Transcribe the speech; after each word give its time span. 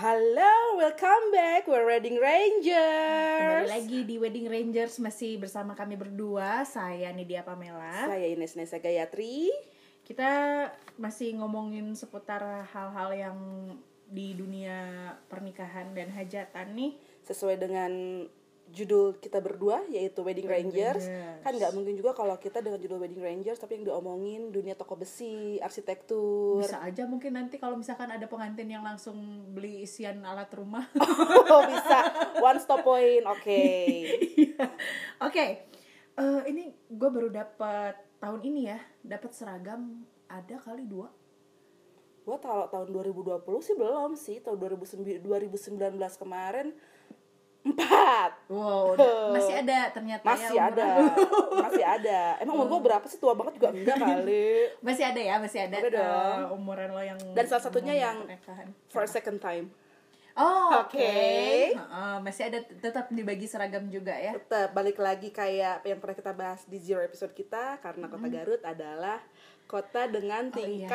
Halo, 0.00 0.80
welcome 0.80 1.28
back. 1.28 1.68
We're 1.68 1.84
Wedding 1.84 2.16
Kembali 2.16 2.64
Rangers. 2.64 3.68
lagi 3.68 4.00
di 4.08 4.16
Wedding 4.16 4.48
Rangers 4.48 4.96
masih 4.96 5.36
bersama 5.36 5.76
kami 5.76 5.92
berdua, 5.92 6.64
saya 6.64 7.12
Nidia 7.12 7.44
Pamela. 7.44 8.08
Saya 8.08 8.24
Ines 8.32 8.56
Nesa 8.56 8.80
Gayatri. 8.80 9.52
Kita 10.00 10.64
masih 10.96 11.36
ngomongin 11.36 11.92
seputar 11.92 12.40
hal-hal 12.72 13.12
yang 13.12 13.36
di 14.08 14.32
dunia 14.32 15.12
pernikahan 15.28 15.92
dan 15.92 16.08
hajatan 16.16 16.72
nih. 16.72 16.96
Sesuai 17.28 17.60
dengan 17.60 18.24
judul 18.70 19.18
kita 19.18 19.42
berdua 19.42 19.82
yaitu 19.90 20.22
Wedding, 20.22 20.46
Rangers. 20.46 21.04
Rangers. 21.06 21.42
Kan 21.42 21.52
nggak 21.58 21.72
mungkin 21.74 21.94
juga 21.98 22.14
kalau 22.14 22.38
kita 22.38 22.62
dengan 22.62 22.78
judul 22.78 23.02
Wedding 23.02 23.22
Rangers 23.22 23.58
tapi 23.58 23.78
yang 23.78 23.90
diomongin 23.90 24.54
dunia 24.54 24.78
toko 24.78 24.94
besi, 24.96 25.58
arsitektur. 25.58 26.62
Bisa 26.62 26.80
aja 26.80 27.04
mungkin 27.04 27.36
nanti 27.36 27.58
kalau 27.58 27.76
misalkan 27.76 28.08
ada 28.08 28.24
pengantin 28.30 28.70
yang 28.70 28.86
langsung 28.86 29.16
beli 29.52 29.84
isian 29.84 30.22
alat 30.22 30.50
rumah. 30.54 30.86
Oh, 31.50 31.66
bisa. 31.66 31.98
One 32.38 32.62
stop 32.62 32.86
point. 32.86 33.26
Oke. 33.26 33.62
Oke, 35.26 35.66
eh, 36.14 36.42
ini 36.46 36.70
gue 36.86 37.10
baru 37.10 37.26
dapat 37.26 37.98
tahun 38.22 38.40
ini 38.46 38.70
ya, 38.70 38.78
dapat 39.02 39.34
seragam 39.34 40.06
ada 40.30 40.56
kali 40.62 40.86
dua. 40.86 41.10
Gua 42.22 42.38
kalau 42.38 42.70
tahun 42.70 42.94
2020 42.94 43.42
sih 43.64 43.74
belum 43.74 44.10
sih. 44.14 44.36
Tahun 44.38 44.54
2009 44.54 45.18
2019 45.24 46.22
kemarin 46.22 46.70
empat. 47.66 47.99
Wow, 48.46 48.94
udah- 48.94 49.30
masih 49.30 49.54
ada 49.56 49.78
ternyata 49.90 50.26
Masih 50.26 50.52
ya 50.52 50.62
ada. 50.66 50.88
Masih 51.64 51.84
ada. 51.84 52.20
Emang 52.38 52.54
umur 52.56 52.66
gua 52.68 52.80
berapa 52.80 53.04
sih? 53.04 53.16
Tua 53.16 53.32
banget 53.32 53.56
juga 53.56 53.68
enggak 53.70 53.96
kali. 53.96 54.48
masih 54.86 55.04
ada 55.04 55.20
ya, 55.20 55.34
masih 55.36 55.60
ada, 55.62 55.76
Ada 55.76 55.88
dong. 55.90 56.38
eh, 56.40 56.54
umuran 56.54 56.88
lo 56.88 57.00
yang 57.00 57.18
Dan 57.30 57.44
salah 57.44 57.62
satunya 57.62 57.94
yang 57.94 58.16
pernikahan. 58.20 58.68
For 58.88 59.02
a 59.02 59.10
second 59.10 59.38
time. 59.38 59.70
Oh, 60.32 60.80
oke. 60.80 60.94
Oke. 60.94 61.12
Heeh, 61.74 62.16
masih 62.22 62.42
ada 62.46 62.58
tetap 62.62 63.10
dibagi 63.10 63.44
seragam 63.44 63.84
juga 63.86 64.14
ya. 64.14 64.32
Tetap 64.32 64.72
balik 64.72 64.96
lagi 64.96 65.28
kayak 65.28 65.82
yang 65.82 65.98
pernah 65.98 66.16
kita 66.16 66.32
bahas 66.32 66.62
di 66.64 66.78
zero 66.78 67.02
episode 67.02 67.34
kita 67.34 67.82
karena 67.82 68.06
kota 68.06 68.28
Garut 68.30 68.62
adalah 68.62 69.18
kota 69.66 70.06
dengan. 70.06 70.48
Oh, 70.48 70.62
iya. 70.62 70.86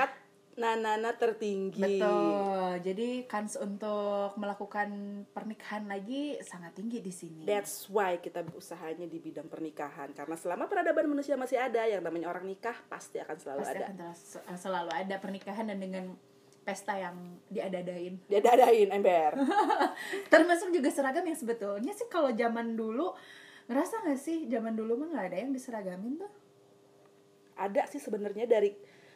Tingkat 0.56 0.80
nanana 0.80 1.12
tertinggi. 1.14 2.00
Betul. 2.00 2.80
Jadi 2.80 3.10
kans 3.28 3.60
untuk 3.60 4.40
melakukan 4.40 4.88
pernikahan 5.36 5.84
lagi 5.84 6.40
sangat 6.42 6.72
tinggi 6.74 7.04
di 7.04 7.12
sini. 7.12 7.44
That's 7.44 7.92
why 7.92 8.18
kita 8.18 8.48
usahanya 8.56 9.04
di 9.04 9.20
bidang 9.20 9.52
pernikahan 9.52 10.16
karena 10.16 10.40
selama 10.40 10.72
peradaban 10.72 11.12
manusia 11.12 11.36
masih 11.36 11.60
ada 11.60 11.84
yang 11.84 12.00
namanya 12.00 12.32
orang 12.32 12.48
nikah 12.48 12.76
pasti 12.88 13.20
akan 13.20 13.36
selalu 13.36 13.60
Pasti 13.62 13.76
ada. 13.76 13.84
akan 13.86 13.96
terus- 14.00 14.40
selalu 14.56 14.92
ada 14.96 15.16
pernikahan 15.20 15.66
dan 15.68 15.80
dengan 15.80 16.06
pesta 16.64 16.96
yang 16.96 17.16
diadadain. 17.52 18.16
Dia 18.32 18.40
dadain 18.40 18.90
ember. 18.96 19.36
Termasuk 20.34 20.72
juga 20.72 20.90
seragam 20.90 21.28
yang 21.28 21.38
sebetulnya 21.38 21.92
sih 21.92 22.08
kalau 22.08 22.32
zaman 22.32 22.74
dulu 22.74 23.12
ngerasa 23.68 24.06
nggak 24.08 24.20
sih 24.22 24.46
zaman 24.48 24.72
dulu 24.78 25.04
mah 25.04 25.10
nggak 25.12 25.26
ada 25.34 25.38
yang 25.42 25.52
diseragamin 25.52 26.16
tuh. 26.22 26.32
ada 27.56 27.88
sih 27.88 28.04
sebenarnya 28.04 28.44
dari 28.44 28.76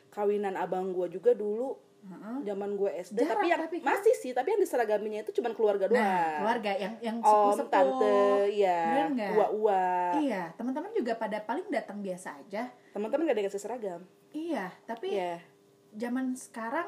kawinan 0.09 0.53
abang 0.53 0.89
gua 0.89 1.05
juga 1.05 1.31
dulu 1.31 1.77
Heeh. 1.99 2.37
zaman 2.43 2.73
gue 2.73 2.91
SD 2.97 3.17
Jarang, 3.17 3.31
tapi 3.33 3.45
yang 3.45 3.59
tapi 3.59 3.77
kan- 3.77 3.87
masih 3.91 4.15
sih 4.15 4.31
tapi 4.31 4.47
yang 4.49 4.61
diseragaminya 4.61 5.19
itu 5.19 5.35
cuma 5.35 5.51
keluarga 5.51 5.85
doang. 5.85 5.99
Nah, 5.99 6.39
keluarga 6.39 6.71
yang 6.73 6.93
yang 6.99 7.17
Om, 7.17 7.27
sepuh-sepuh. 7.27 7.67
tante, 7.69 8.19
ya, 8.55 8.79
nggak? 9.05 9.31
ua-ua. 9.35 9.83
Iya, 10.17 10.43
teman-teman 10.55 10.91
juga 10.91 11.13
pada 11.13 11.37
paling 11.39 11.67
datang 11.67 11.99
biasa 11.99 12.39
aja. 12.39 12.71
Teman-teman 12.89 13.27
gak 13.27 13.35
ada 13.35 13.41
yang 13.41 13.49
kasih 13.49 13.59
seragam. 13.61 14.01
Iya, 14.31 14.71
tapi 14.85 15.11
Iya. 15.11 15.43
zaman 15.91 16.31
sekarang 16.33 16.87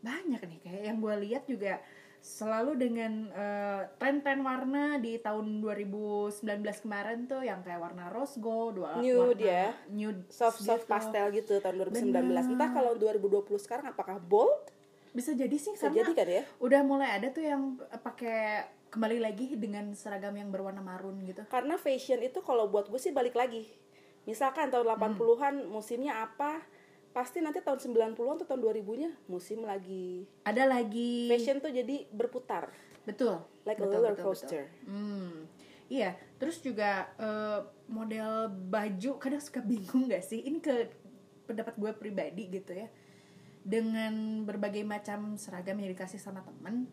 banyak 0.00 0.42
nih 0.42 0.58
kayak 0.60 0.82
yang 0.84 0.98
gue 0.98 1.14
lihat 1.22 1.46
juga 1.46 1.78
selalu 2.22 2.78
dengan 2.78 3.12
eh, 3.28 3.82
tren-tren 3.98 4.40
warna 4.40 4.94
di 4.96 5.18
tahun 5.18 5.58
2019 5.58 6.38
kemarin 6.80 7.26
tuh 7.26 7.42
yang 7.42 7.60
kayak 7.60 7.82
warna 7.82 8.06
rose 8.08 8.38
gold, 8.38 8.78
dua 8.78 8.94
Nude 8.96 9.42
warna 9.42 9.42
ya. 9.42 9.66
nude 9.90 10.22
Soft 10.30 10.62
soft 10.62 10.86
gitu. 10.86 10.92
pastel 10.92 11.26
gitu 11.32 11.58
tahun 11.58 11.82
2019. 11.82 12.14
Bener. 12.14 12.46
Entah 12.46 12.70
kalau 12.70 12.94
2020 12.94 13.42
sekarang 13.58 13.86
apakah 13.88 14.16
bold? 14.16 14.70
Bisa 15.10 15.34
jadi 15.34 15.52
sih 15.52 15.74
Bisa 15.74 15.90
karena 15.90 15.98
jadi 15.98 16.12
kan 16.14 16.26
ya? 16.30 16.42
udah 16.56 16.80
mulai 16.80 17.08
ada 17.12 17.28
tuh 17.28 17.42
yang 17.42 17.62
eh, 17.82 17.98
pakai 17.98 18.40
kembali 18.88 19.18
lagi 19.18 19.56
dengan 19.56 19.90
seragam 19.92 20.32
yang 20.32 20.48
berwarna 20.48 20.78
marun 20.78 21.18
gitu. 21.22 21.42
Karena 21.46 21.74
fashion 21.74 22.20
itu 22.20 22.38
kalau 22.40 22.68
buat 22.68 22.86
gue 22.86 22.96
sih 22.96 23.10
balik 23.10 23.34
lagi. 23.34 23.66
Misalkan 24.22 24.70
tahun 24.70 24.86
Hmm. 24.86 25.18
80-an 25.18 25.66
musimnya 25.66 26.22
apa? 26.22 26.62
Pasti 27.12 27.44
nanti 27.44 27.60
tahun 27.60 27.76
90-an 27.76 28.40
atau 28.40 28.46
tahun 28.48 28.60
2000-nya 28.64 29.10
musim 29.28 29.60
lagi. 29.68 30.24
Ada 30.48 30.64
lagi 30.64 31.28
Fashion 31.28 31.60
tuh 31.60 31.68
jadi 31.68 32.08
berputar. 32.08 32.72
betul 33.04 33.42
Like 33.68 33.78
a 33.78 33.84
betul, 33.84 34.00
roller 34.00 34.14
betul, 34.16 34.24
coaster. 34.32 34.64
betul. 34.64 34.88
Hmm, 34.88 35.32
iya. 35.92 36.16
Terus 36.40 36.56
juga 36.64 37.12
eh, 37.20 37.60
model 37.92 38.48
baju 38.48 39.10
kadang 39.20 39.42
suka 39.44 39.60
bingung 39.60 40.08
gak 40.08 40.24
sih? 40.24 40.40
Ini 40.40 40.58
ke 40.64 40.88
pendapat 41.44 41.76
gue 41.76 41.92
pribadi 41.92 42.48
gitu 42.48 42.72
ya. 42.72 42.88
Dengan 43.62 44.42
berbagai 44.48 44.82
macam 44.82 45.36
seragam 45.36 45.76
yang 45.78 45.92
dikasih 45.92 46.18
sama 46.18 46.42
temen, 46.42 46.88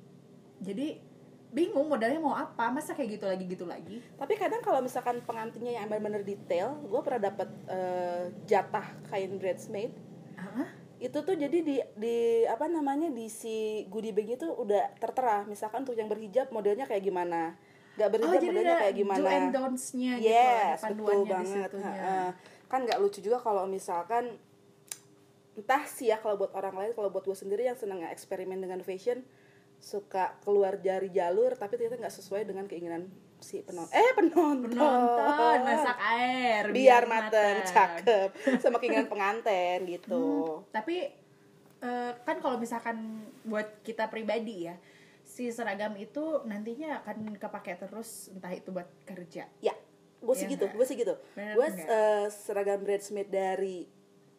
jadi 0.62 1.01
bingung 1.50 1.90
modelnya 1.90 2.22
mau 2.22 2.38
apa? 2.38 2.69
Masa 2.69 2.94
kayak 2.94 3.18
gitu 3.18 3.25
lagi 3.25 3.46
gitu 3.50 3.66
lagi? 3.66 4.03
Tapi 4.19 4.38
kadang 4.38 4.62
kalau 4.62 4.84
misalkan 4.84 5.24
pengantinnya 5.25 5.81
yang 5.81 5.90
benar-benar 5.90 6.22
detail, 6.22 6.78
gue 6.86 7.01
pernah 7.01 7.31
dapat 7.31 7.50
eh, 7.72 8.24
jatah 8.46 8.86
kain 9.09 9.40
bridesmaid 9.41 10.08
Hah? 10.39 10.69
itu 11.00 11.16
tuh 11.23 11.31
jadi 11.31 11.57
di 11.63 11.79
di 11.95 12.44
apa 12.44 12.67
namanya 12.67 13.07
di 13.07 13.31
si 13.31 13.88
goodie 13.88 14.11
bag 14.11 14.35
itu 14.35 14.51
udah 14.51 15.00
tertera. 15.00 15.47
Misalkan 15.47 15.88
untuk 15.88 15.95
yang 15.95 16.11
berhijab 16.11 16.51
modelnya 16.51 16.83
kayak 16.83 17.07
gimana? 17.07 17.55
Nggak 17.95 18.07
Oh 18.07 18.13
berhijab 18.19 18.35
jadi 18.35 18.47
modelnya 18.51 18.75
kayak 18.83 18.95
gimana? 19.00 19.19
do 19.23 19.27
and 19.31 19.50
don'ts-nya 19.55 20.13
gitu, 20.19 20.27
yes 20.27 20.79
betul 20.83 21.23
panduannya 21.23 21.23
di 21.23 21.79
banget. 21.79 22.33
kan 22.69 22.79
nggak 22.85 23.00
lucu 23.01 23.19
juga 23.23 23.39
kalau 23.39 23.63
misalkan 23.66 24.38
entah 25.55 25.83
sih 25.88 26.11
ya 26.11 26.19
kalau 26.19 26.35
buat 26.35 26.51
orang 26.53 26.75
lain 26.75 26.91
kalau 26.94 27.09
buat 27.09 27.25
gue 27.25 27.33
sendiri 27.33 27.66
yang 27.66 27.75
seneng 27.79 28.06
eksperimen 28.06 28.59
dengan 28.61 28.79
fashion 28.85 29.25
suka 29.79 30.38
keluar 30.45 30.79
dari 30.79 31.11
jalur 31.11 31.56
tapi 31.57 31.75
ternyata 31.75 32.00
nggak 32.00 32.16
sesuai 32.16 32.47
dengan 32.47 32.69
keinginan 32.69 33.11
si 33.39 33.63
penonton. 33.63 33.91
Eh 33.95 34.11
penonton. 34.16 34.69
Penonton 34.72 35.57
masak 35.63 35.97
air 36.00 36.63
biar 36.69 37.03
mateng 37.07 37.63
cakep. 37.63 38.29
Sama 38.63 38.77
keinginan 38.77 39.07
pengantin 39.07 39.88
gitu. 39.88 40.63
Hmm, 40.63 40.69
tapi 40.72 41.07
eh, 41.79 42.11
kan 42.23 42.38
kalau 42.44 42.59
misalkan 42.59 43.23
buat 43.47 43.79
kita 43.81 44.11
pribadi 44.11 44.67
ya 44.67 44.75
si 45.29 45.53
seragam 45.53 45.94
itu 45.95 46.41
nantinya 46.44 47.05
akan 47.05 47.38
kepake 47.38 47.77
terus 47.77 48.33
entah 48.33 48.51
itu 48.51 48.73
buat 48.73 48.89
kerja. 49.05 49.45
Ya, 49.61 49.77
gue 50.19 50.35
sih 50.35 50.50
Iya 50.50 50.53
gitu, 50.57 50.66
nggak? 50.66 50.75
gue 50.75 50.85
sih 50.89 50.97
gitu. 50.97 51.13
Gue 51.38 51.67
eh, 51.69 52.25
seragam 52.33 52.81
bridesmaid 52.81 53.29
dari 53.29 53.85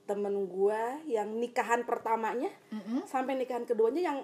temen 0.04 0.50
gue 0.50 0.82
yang 1.06 1.30
nikahan 1.38 1.86
pertamanya 1.86 2.50
Mm-mm. 2.74 3.06
sampai 3.06 3.38
nikahan 3.38 3.62
keduanya 3.62 4.02
yang 4.10 4.18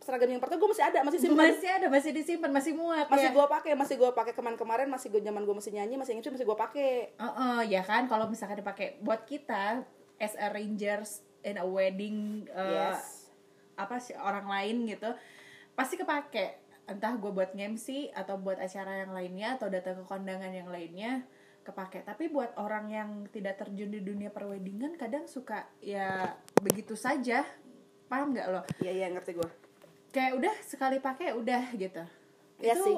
seragam 0.00 0.32
yang 0.32 0.40
pertama 0.40 0.58
gue 0.58 0.70
masih 0.72 0.86
ada, 0.88 0.98
masih 1.04 1.18
simpan. 1.20 1.52
masih 1.52 1.70
ada 1.70 1.86
masih 1.92 2.10
disimpan 2.16 2.50
masih 2.50 2.72
muat 2.72 3.04
Masih 3.06 3.28
ya 3.28 3.36
gue 3.36 3.46
pakai, 3.46 3.72
masih 3.76 3.94
gue 4.00 4.10
pakai 4.10 4.32
kemarin-kemarin, 4.32 4.88
masih 4.88 5.12
gue 5.12 5.20
zaman 5.20 5.44
gue 5.44 5.52
masih 5.52 5.72
nyanyi, 5.76 6.00
masih 6.00 6.16
ngicu, 6.16 6.32
masih 6.32 6.48
gue 6.48 6.56
pakai. 6.56 7.12
Heeh, 7.14 7.58
ya 7.68 7.84
kan 7.84 8.08
kalau 8.08 8.24
misalkan 8.26 8.58
dipakai 8.58 8.96
buat 9.04 9.28
kita 9.28 9.84
as 10.16 10.32
arrangers 10.40 11.20
in 11.40 11.56
a 11.56 11.64
wedding 11.64 12.44
eh, 12.48 12.92
Yes. 12.92 13.32
apa 13.76 13.96
sih 13.96 14.12
orang 14.12 14.44
lain 14.44 14.84
gitu 14.84 15.08
pasti 15.72 15.96
kepake 15.96 16.60
entah 16.84 17.16
gue 17.16 17.32
buat 17.32 17.56
nge-MC 17.56 18.12
atau 18.12 18.36
buat 18.36 18.60
acara 18.60 19.04
yang 19.04 19.16
lainnya 19.16 19.56
atau 19.56 19.72
datang 19.72 19.96
ke 19.96 20.04
kondangan 20.04 20.52
yang 20.52 20.68
lainnya 20.68 21.24
kepake 21.60 22.04
tapi 22.04 22.28
buat 22.28 22.52
orang 22.60 22.92
yang 22.92 23.08
tidak 23.32 23.56
terjun 23.56 23.88
di 23.88 24.04
dunia 24.04 24.28
perweddingan 24.28 25.00
kadang 25.00 25.24
suka 25.24 25.64
ya 25.80 26.36
begitu 26.60 26.92
saja 26.92 27.40
paham 28.04 28.36
nggak 28.36 28.46
lo 28.52 28.60
Iya, 28.84 28.92
iya 28.92 29.06
ngerti 29.08 29.32
gue. 29.32 29.50
Kayak 30.10 30.32
udah 30.36 30.54
sekali 30.62 30.98
pakai 30.98 31.32
udah 31.32 31.64
gitu 31.74 32.02
Iya 32.58 32.74
itu 32.74 32.84
sih. 32.84 32.96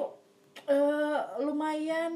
eh, 0.67 1.19
lumayan 1.39 2.13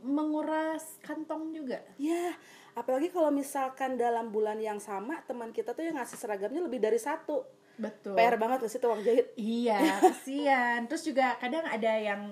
menguras 0.00 0.96
kantong 1.00 1.50
juga 1.50 1.80
Ya, 1.96 2.32
apalagi 2.72 3.08
kalau 3.08 3.30
misalkan 3.30 3.94
dalam 3.94 4.28
bulan 4.28 4.58
yang 4.58 4.78
sama 4.78 5.20
teman 5.22 5.50
kita 5.50 5.72
tuh 5.72 5.82
yang 5.82 5.96
ngasih 5.96 6.16
seragamnya 6.16 6.60
lebih 6.60 6.78
dari 6.78 6.98
satu. 6.98 7.42
betul 7.74 8.14
PR 8.14 8.36
banget 8.36 8.62
gak 8.62 8.70
sih 8.70 8.78
tuh 8.78 8.88
uang 8.88 9.02
jahit? 9.02 9.26
Iya, 9.34 9.78
kasihan. 10.04 10.86
Terus 10.86 11.02
juga 11.02 11.34
kadang 11.36 11.66
ada 11.66 11.92
yang 11.92 12.22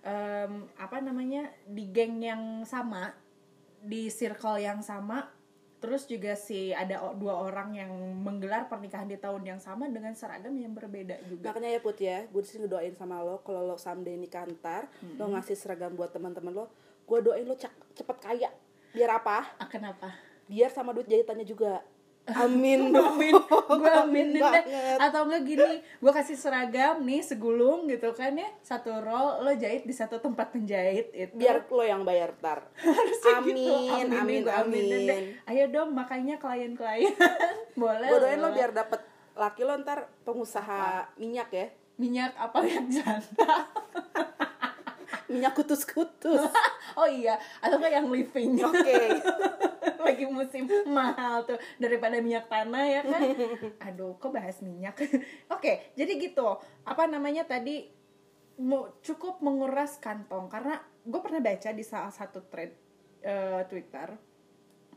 em, 0.00 0.52
apa 0.76 0.96
namanya 0.98 1.50
di 1.66 1.88
geng 1.88 2.18
yang 2.18 2.42
sama, 2.62 3.10
di 3.80 4.06
circle 4.08 4.58
yang 4.58 4.78
sama. 4.80 5.26
Terus 5.82 6.06
juga 6.06 6.38
si 6.38 6.70
ada 6.70 7.10
dua 7.18 7.42
orang 7.42 7.74
yang 7.74 7.90
menggelar 8.22 8.70
pernikahan 8.70 9.10
di 9.10 9.18
tahun 9.18 9.42
yang 9.42 9.58
sama 9.58 9.90
dengan 9.90 10.14
seragam 10.14 10.54
yang 10.54 10.70
berbeda 10.70 11.18
juga. 11.26 11.50
Makanya 11.50 11.74
ya 11.74 11.80
Put 11.82 11.98
ya, 11.98 12.22
gue 12.30 12.38
di 12.38 12.46
sini 12.46 12.70
ngedoain 12.70 12.94
sama 12.94 13.18
lo 13.18 13.42
kalau 13.42 13.66
lo 13.66 13.74
someday 13.74 14.14
nikah 14.14 14.46
ntar, 14.46 14.86
lo 15.18 15.34
ngasih 15.34 15.58
seragam 15.58 15.98
buat 15.98 16.14
teman-teman 16.14 16.54
lo, 16.54 16.70
gue 17.02 17.18
doain 17.18 17.42
lo 17.42 17.58
cepet 17.58 18.16
kaya. 18.22 18.54
Biar 18.94 19.10
apa? 19.18 19.58
Ah, 19.58 19.66
kenapa? 19.66 20.14
Biar 20.46 20.70
sama 20.70 20.94
duit 20.94 21.10
jahitannya 21.10 21.42
juga. 21.42 21.82
Amin. 22.30 22.94
Amin. 23.12 23.34
Gue 23.50 23.90
aminin 23.90 24.38
deh. 24.38 24.64
atau 24.98 25.26
enggak 25.26 25.42
gini 25.42 25.72
gue 25.82 26.12
kasih 26.12 26.38
seragam 26.38 27.02
nih 27.02 27.22
segulung 27.24 27.90
gitu 27.90 28.14
kan 28.14 28.34
ya. 28.38 28.48
Satu 28.62 28.94
roll 29.02 29.42
lo 29.42 29.52
jahit 29.58 29.82
di 29.82 29.94
satu 29.94 30.22
tempat 30.22 30.54
penjahit 30.54 31.10
itu. 31.10 31.34
Biar 31.34 31.66
lo 31.66 31.82
yang 31.82 32.06
bayar 32.06 32.34
tar. 32.38 32.62
Amin 33.38 33.56
gitu. 33.56 34.14
amin 34.14 34.38
gua 34.46 34.62
aminin 34.62 35.02
deh. 35.06 35.18
amin. 35.18 35.24
Ayo 35.50 35.64
dong 35.72 35.90
makanya 35.94 36.38
klien-klien. 36.38 37.14
Boleh 37.80 38.08
gue 38.08 38.18
doain 38.22 38.38
lo 38.38 38.50
biar 38.54 38.70
dapet 38.70 39.00
laki 39.32 39.62
lo 39.64 39.74
ntar 39.82 40.06
pengusaha 40.22 41.10
minyak 41.18 41.50
ya. 41.50 41.66
Minyak 41.98 42.34
apa 42.38 42.58
yang 42.64 42.88
janda 42.88 43.68
minyak 45.32 45.52
kutus-kutus. 45.52 46.44
Oh 46.92 47.08
iya 47.08 47.40
atau 47.58 47.80
enggak 47.80 47.94
yang 47.94 48.06
living. 48.06 48.60
Oke. 48.68 49.16
Lagi 50.04 50.28
musim 50.28 50.68
mahal 50.84 51.40
tuh 51.42 51.56
daripada 51.76 52.20
minyak 52.20 52.44
tanah 52.46 52.84
ya 52.84 53.00
kan? 53.00 53.20
Aduh 53.82 54.12
kok 54.14 54.28
bahas 54.28 54.60
minyak? 54.60 54.92
Oke 55.48 55.88
jadi 55.94 56.12
gitu. 56.18 56.44
Apa 56.82 57.06
namanya 57.06 57.42
tadi? 57.42 57.88
Mau 58.54 58.92
cukup 59.00 59.40
menguras 59.40 59.96
kantong 59.96 60.46
karena 60.46 60.76
gue 61.02 61.16
pernah 61.18 61.40
baca 61.40 61.70
di 61.70 61.80
salah 61.82 62.12
satu 62.12 62.44
thread 62.44 62.76
eh, 63.22 63.64
Twitter. 63.66 64.12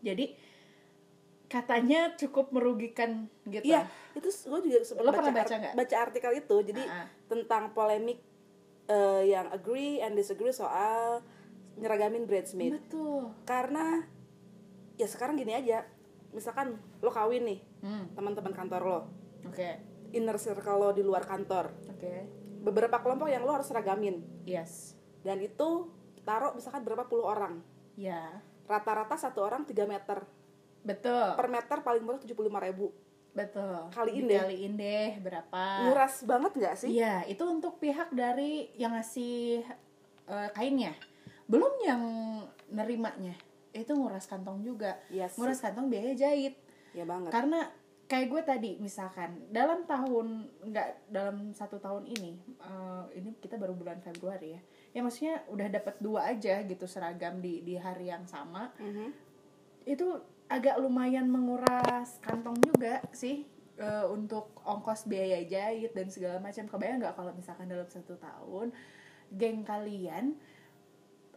Jadi 0.02 0.36
katanya 1.46 2.12
cukup 2.16 2.50
merugikan 2.50 3.30
gitu 3.46 3.64
Iya, 3.64 3.86
itu 4.12 4.28
gue 4.28 4.60
juga 4.66 4.80
sempat 4.82 5.14
pernah 5.14 5.32
baca 5.32 5.54
nggak? 5.56 5.74
baca 5.74 5.96
artikel 6.02 6.32
itu. 6.36 6.56
Jadi 6.66 6.84
Ah. 6.84 7.08
tentang 7.26 7.72
polemik 7.72 8.20
eh, 8.88 9.24
yang 9.30 9.50
agree 9.50 10.00
and 10.00 10.14
disagree 10.14 10.54
soal 10.54 11.22
nyeragamin 11.76 12.24
bridesmaid. 12.24 12.80
betul 12.80 13.34
Karena 13.44 14.04
ya 14.96 15.08
sekarang 15.08 15.36
gini 15.36 15.54
aja. 15.54 15.84
Misalkan 16.32 16.76
lo 17.00 17.12
kawin 17.12 17.48
nih, 17.48 17.60
hmm, 17.80 18.12
teman-teman 18.12 18.52
kantor 18.52 18.82
lo, 18.84 19.00
oke 19.48 19.70
inner 20.12 20.36
circle 20.36 20.80
lo 20.80 20.90
di 20.92 21.04
luar 21.04 21.24
kantor. 21.24 21.72
oke 21.88 22.14
Beberapa 22.66 22.98
kelompok 23.00 23.30
yang 23.30 23.46
lo 23.46 23.54
harus 23.54 23.70
seragamin. 23.70 24.20
yes 24.44 24.98
Dan 25.22 25.40
itu 25.40 25.88
taruh 26.26 26.52
misalkan 26.58 26.82
berapa 26.84 27.06
puluh 27.06 27.24
orang. 27.24 27.62
ya 27.96 28.42
Rata-rata 28.66 29.14
satu 29.14 29.46
orang 29.46 29.62
3 29.62 29.86
meter. 29.86 30.26
betul 30.82 31.38
Per 31.38 31.48
meter 31.50 31.78
paling 31.86 32.02
murah 32.02 32.18
75 32.18 32.34
ribu. 32.66 32.90
Betul 33.36 33.92
Kaliin 33.92 34.26
deh. 34.26 34.40
Dikaliin 34.40 34.74
deh 34.80 35.10
berapa 35.20 35.62
Nguras 35.86 36.24
banget 36.24 36.52
nggak 36.56 36.76
sih? 36.80 36.90
Iya, 36.96 37.28
itu 37.28 37.44
untuk 37.44 37.78
pihak 37.78 38.16
dari 38.16 38.72
yang 38.80 38.96
ngasih 38.96 39.62
eh, 40.26 40.50
kainnya. 40.56 40.96
Belum 41.46 41.76
yang 41.84 42.02
nerimanya. 42.72 43.36
Itu 43.76 43.94
nguras 43.94 44.26
kantong 44.26 44.64
juga. 44.64 44.96
Iya 45.12 45.28
sih. 45.28 45.38
Nguras 45.38 45.60
kantong 45.60 45.92
biaya 45.92 46.16
jahit. 46.16 46.56
Ya 46.96 47.04
banget. 47.04 47.30
Karena 47.30 47.68
kayak 48.06 48.28
gue 48.30 48.42
tadi 48.46 48.72
misalkan 48.78 49.50
dalam 49.50 49.84
tahun 49.84 50.46
nggak 50.64 51.10
dalam 51.10 51.50
satu 51.52 51.82
tahun 51.82 52.06
ini 52.06 52.38
eh, 52.62 53.04
ini 53.18 53.34
kita 53.42 53.58
baru 53.58 53.74
bulan 53.74 53.98
Februari 53.98 54.54
ya 54.54 54.62
ya 54.94 55.02
maksudnya 55.02 55.42
udah 55.50 55.68
dapat 55.74 55.98
dua 55.98 56.30
aja 56.30 56.62
gitu 56.62 56.86
seragam 56.86 57.42
di 57.42 57.66
di 57.66 57.74
hari 57.76 58.14
yang 58.14 58.30
sama 58.30 58.70
Mhm. 58.78 59.10
itu 59.90 60.06
agak 60.56 60.80
lumayan 60.80 61.28
menguras 61.28 62.16
kantong 62.24 62.56
juga 62.64 63.04
sih 63.12 63.44
eh, 63.76 64.06
untuk 64.08 64.56
ongkos 64.64 65.12
biaya 65.12 65.44
jahit 65.44 65.92
dan 65.92 66.08
segala 66.08 66.40
macam. 66.40 66.64
Kebayang 66.64 67.04
nggak 67.04 67.16
kalau 67.20 67.32
misalkan 67.36 67.68
dalam 67.68 67.88
satu 67.92 68.16
tahun 68.16 68.72
geng 69.36 69.68
kalian 69.68 70.40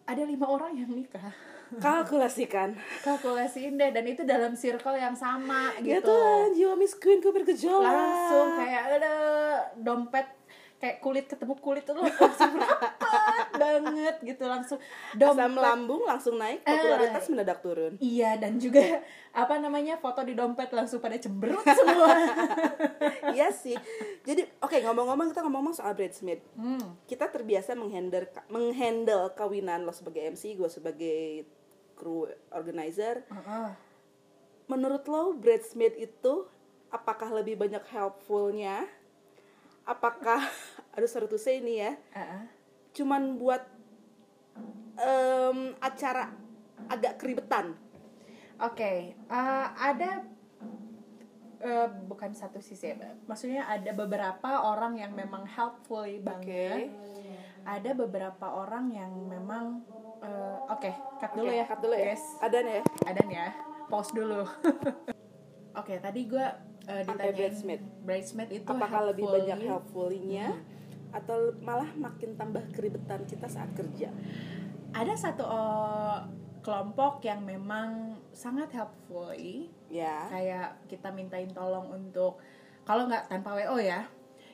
ada 0.08 0.22
lima 0.22 0.46
orang 0.46 0.78
yang 0.78 0.94
nikah. 0.94 1.34
Kalkulasikan. 1.84 2.78
Kalkulasiin 3.04 3.76
deh 3.76 3.90
dan 3.92 4.04
itu 4.08 4.22
dalam 4.24 4.56
circle 4.56 4.96
yang 4.96 5.12
sama 5.18 5.74
ya 5.82 6.00
gitu. 6.00 6.08
Tuhan 6.08 6.56
jiwa 6.56 6.74
Miss 6.78 6.94
Queen 6.96 7.20
ku 7.20 7.34
bergejolak. 7.34 7.92
Langsung 7.92 8.48
kayak 8.56 8.84
ada 9.02 9.14
dompet 9.76 10.26
kayak 10.78 11.02
kulit 11.02 11.26
ketemu 11.26 11.54
kulit 11.58 11.82
itu 11.82 11.90
langsung 11.90 12.54
rapat 12.54 13.37
banget 13.58 14.16
gitu 14.24 14.44
langsung 14.44 14.78
asam 15.12 15.52
lambung 15.52 16.02
langsung 16.02 16.34
naik 16.34 16.62
Eh. 16.62 16.70
popularitas 16.70 17.26
mendadak 17.28 17.58
turun 17.58 17.92
Iya 17.98 18.38
dan 18.38 18.56
juga 18.56 19.02
apa 19.30 19.58
namanya 19.58 19.98
foto 19.98 20.22
di 20.22 20.32
dompet 20.32 20.70
langsung 20.70 20.98
pada 20.98 21.14
cemberut 21.14 21.60
semua. 21.62 22.08
iya 23.36 23.50
sih 23.50 23.76
jadi 24.22 24.46
oke 24.58 24.78
ngomong-ngomong 24.80 25.28
kita 25.28 25.42
ngomong 25.42 25.72
soal 25.72 25.92
bridesmaid 25.92 26.40
hmm. 26.54 27.04
kita 27.04 27.28
terbiasa 27.28 27.74
menghandle 27.74 28.24
menghandle 28.48 29.30
kawinan 29.32 29.82
lo 29.82 29.92
sebagai 29.92 30.24
MC 30.28 30.54
gue 30.54 30.66
sebagai 30.66 31.44
crew 31.94 32.24
organizer 32.48 33.26
Heeh. 33.26 33.70
menurut 34.66 35.04
lo 35.04 35.34
bridesmaid 35.34 35.98
itu 35.98 36.46
apakah 36.88 37.28
lebih 37.30 37.54
banyak 37.54 37.84
helpfulnya 37.86 38.88
apakah 39.84 40.40
aduh 40.94 41.06
sorry 41.06 41.26
to 41.26 41.36
say 41.36 41.60
ini 41.60 41.80
ya 41.80 41.92
Heeh. 42.12 42.42
Cuman 42.92 43.36
buat 43.36 43.62
em, 44.98 45.74
acara 45.78 46.32
agak 46.88 47.18
keribetan 47.20 47.74
Oke, 48.58 49.14
eh, 49.14 49.66
ada 49.78 50.26
eh, 51.62 51.88
bukan 52.10 52.34
satu 52.34 52.58
sisi, 52.58 52.90
ya, 52.90 53.14
maksudnya 53.30 53.70
ada 53.70 53.94
beberapa 53.94 54.66
orang 54.66 54.98
yang 54.98 55.14
memang 55.14 55.46
helpful 55.46 56.02
banget. 56.18 56.90
Ada 57.62 57.94
beberapa 57.94 58.50
orang 58.50 58.90
yang 58.90 59.14
memang 59.30 59.86
eh, 60.26 60.58
oke, 60.74 60.90
cut 61.22 61.38
dulu 61.38 61.46
Oke, 61.46 61.58
ya. 61.62 61.64
cut 61.70 61.78
dulu 61.78 61.94
ya 61.94 62.06
guys. 62.10 62.24
ada 62.42 62.58
nih 62.66 62.74
ya 62.74 62.82
Ada 63.06 63.20
nih 63.30 63.36
ya, 63.38 63.48
pause 63.86 64.10
dulu. 64.10 64.42
Oke, 65.78 65.94
tadi 66.02 66.20
gue 66.26 66.46
uh, 66.90 67.02
ditanyain 67.06 67.38
bridesmaid. 67.38 67.82
bridesmaid 68.02 68.50
itu 68.50 68.66
apakah 68.66 69.14
lebih 69.14 69.30
banyak 69.30 69.70
helpfulnya 69.70 70.58
atau 71.10 71.54
malah 71.64 71.88
makin 71.96 72.36
tambah 72.36 72.62
keribetan 72.72 73.24
kita 73.24 73.48
saat 73.48 73.72
kerja? 73.76 74.12
Ada 74.92 75.14
satu 75.16 75.44
uh, 75.44 76.24
kelompok 76.64 77.24
yang 77.24 77.44
memang 77.44 78.20
sangat 78.32 78.72
helpful 78.74 79.32
ya. 79.88 80.28
Kayak 80.28 80.80
kita 80.88 81.12
mintain 81.12 81.48
tolong 81.52 81.92
untuk 81.92 82.40
kalau 82.88 83.04
nggak 83.04 83.28
tanpa 83.28 83.52
wo 83.52 83.76
ya 83.76 84.08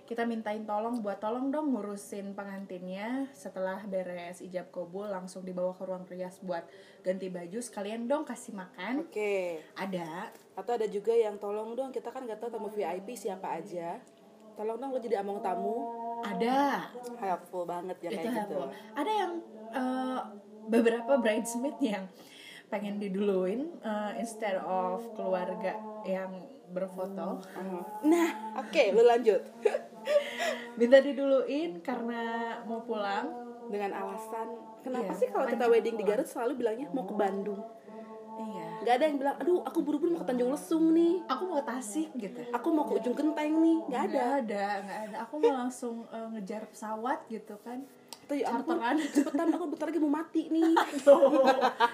kita 0.04 0.28
mintain 0.28 0.68
tolong 0.68 1.00
buat 1.00 1.16
tolong 1.16 1.48
dong 1.48 1.72
ngurusin 1.72 2.36
pengantinnya. 2.36 3.32
Setelah 3.32 3.80
beres 3.88 4.44
ijab 4.44 4.68
kabul 4.68 5.08
langsung 5.08 5.48
dibawa 5.48 5.72
ke 5.72 5.80
ruang 5.88 6.04
rias 6.04 6.44
buat 6.44 6.68
ganti 7.00 7.32
baju 7.32 7.56
sekalian 7.64 8.04
dong 8.04 8.28
kasih 8.28 8.52
makan. 8.52 9.08
Oke. 9.08 9.64
Ada. 9.72 10.28
Atau 10.60 10.76
ada 10.76 10.84
juga 10.92 11.16
yang 11.16 11.40
tolong 11.40 11.72
dong 11.72 11.88
kita 11.88 12.12
kan 12.12 12.28
nggak 12.28 12.36
tahu 12.36 12.52
tamu 12.52 12.68
VIP 12.68 13.16
siapa 13.16 13.56
aja 13.56 13.96
tolong 14.54 14.78
dong 14.78 14.90
lo 14.90 14.98
jadi 14.98 15.20
among 15.20 15.38
tamu 15.38 15.74
ada 16.22 16.88
helpful 17.18 17.64
banget 17.64 17.96
ya 18.00 18.10
kayak 18.10 18.24
gitu 18.24 18.56
helpful. 18.56 18.68
Ada 18.94 19.12
yang 19.12 19.32
eh, 19.70 20.20
beberapa 20.66 21.12
bridesmaid 21.18 21.76
yang 21.78 22.04
pengen 22.66 22.96
diduluin 22.96 23.68
eh, 23.78 24.12
instead 24.16 24.56
of 24.58 25.04
keluarga 25.12 25.74
yang 26.02 26.48
berfoto, 26.64 27.38
nah 28.02 28.28
oke 28.58 28.82
lo 28.90 29.04
lanjut 29.04 29.38
minta 30.80 30.98
diduluin 30.98 31.78
karena 31.80 32.20
mau 32.64 32.82
pulang. 32.82 33.42
dengan 33.64 33.96
alasan 33.96 34.60
kenapa 34.84 35.08
Iya, 35.08 35.16
sih 35.16 35.28
kalau 35.32 35.48
kita 35.48 35.64
wedding 35.64 35.96
di 35.96 36.04
pulang. 36.04 36.20
Garut 36.20 36.28
selalu 36.28 36.52
bilangnya 36.60 36.88
mau 36.92 37.08
ke 37.08 37.16
Bandung. 37.16 37.64
Nggak 38.84 38.94
ada 38.94 39.04
yang 39.06 39.16
bilang 39.16 39.36
aduh 39.36 39.60
aku 39.62 39.78
buru-buru 39.80 40.10
mau 40.10 40.20
ke 40.20 40.26
Tanjung 40.26 40.50
Lesung 40.50 40.86
nih 40.90 41.24
Aku 41.26 41.42
mau 41.44 41.56
ke 41.56 41.64
Tasik 41.64 42.08
gitu. 42.14 42.40
aku 42.48 42.68
mau 42.68 42.84
ke 42.84 42.92
ujung 42.94 43.14
genteng 43.14 43.52
nih 43.56 43.76
nggak 43.82 44.02
ada 44.04 44.12
Nggak 44.14 44.28
ada, 44.44 44.64
nggak 44.78 45.00
ada. 45.02 45.16
Aku 45.22 45.34
mau 45.38 45.52
langsung 45.54 45.94
eh, 46.06 46.26
ngejar 46.30 46.62
pesawat 46.66 47.18
gitu 47.26 47.56
kan. 47.58 47.80
atau 48.20 48.34
ya 48.34 48.46
ampun 48.50 48.76
Charteran. 48.76 48.96
cepetan 49.14 49.48
aku 49.50 49.64
bentar 49.66 49.86
lagi 49.86 49.98
mau 49.98 50.12
mati 50.14 50.42
nih 50.48 50.72
Tuh, 51.00 51.44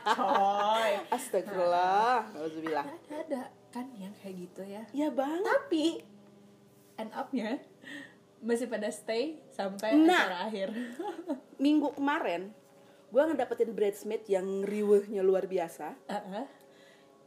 coy. 0.08 0.90
Astagfirullah 1.08 2.22
Alhamdulillah 2.28 2.84
Ada, 2.86 3.14
ada 3.20 3.40
kan 3.68 3.86
yang 3.94 4.14
kayak 4.16 4.34
gitu 4.40 4.62
ya. 4.64 4.82
ya 4.90 5.08
banget 5.08 5.42
Tapi 5.42 5.84
end 6.96 7.10
up-nya 7.12 7.58
masih 8.38 8.66
pada 8.66 8.88
stay 8.88 9.42
sampai 9.48 9.94
Nah. 9.96 10.26
acara 10.26 10.38
akhir. 10.46 10.68
minggu 11.58 11.92
kemarin 11.92 12.54
gue 13.06 13.18
ngedapetin 13.20 13.70
bridesmaid 13.70 14.22
yang 14.24 14.46
riwehnya 14.62 15.20
luar 15.20 15.44
biasa 15.44 15.98
Heeh, 16.06 16.46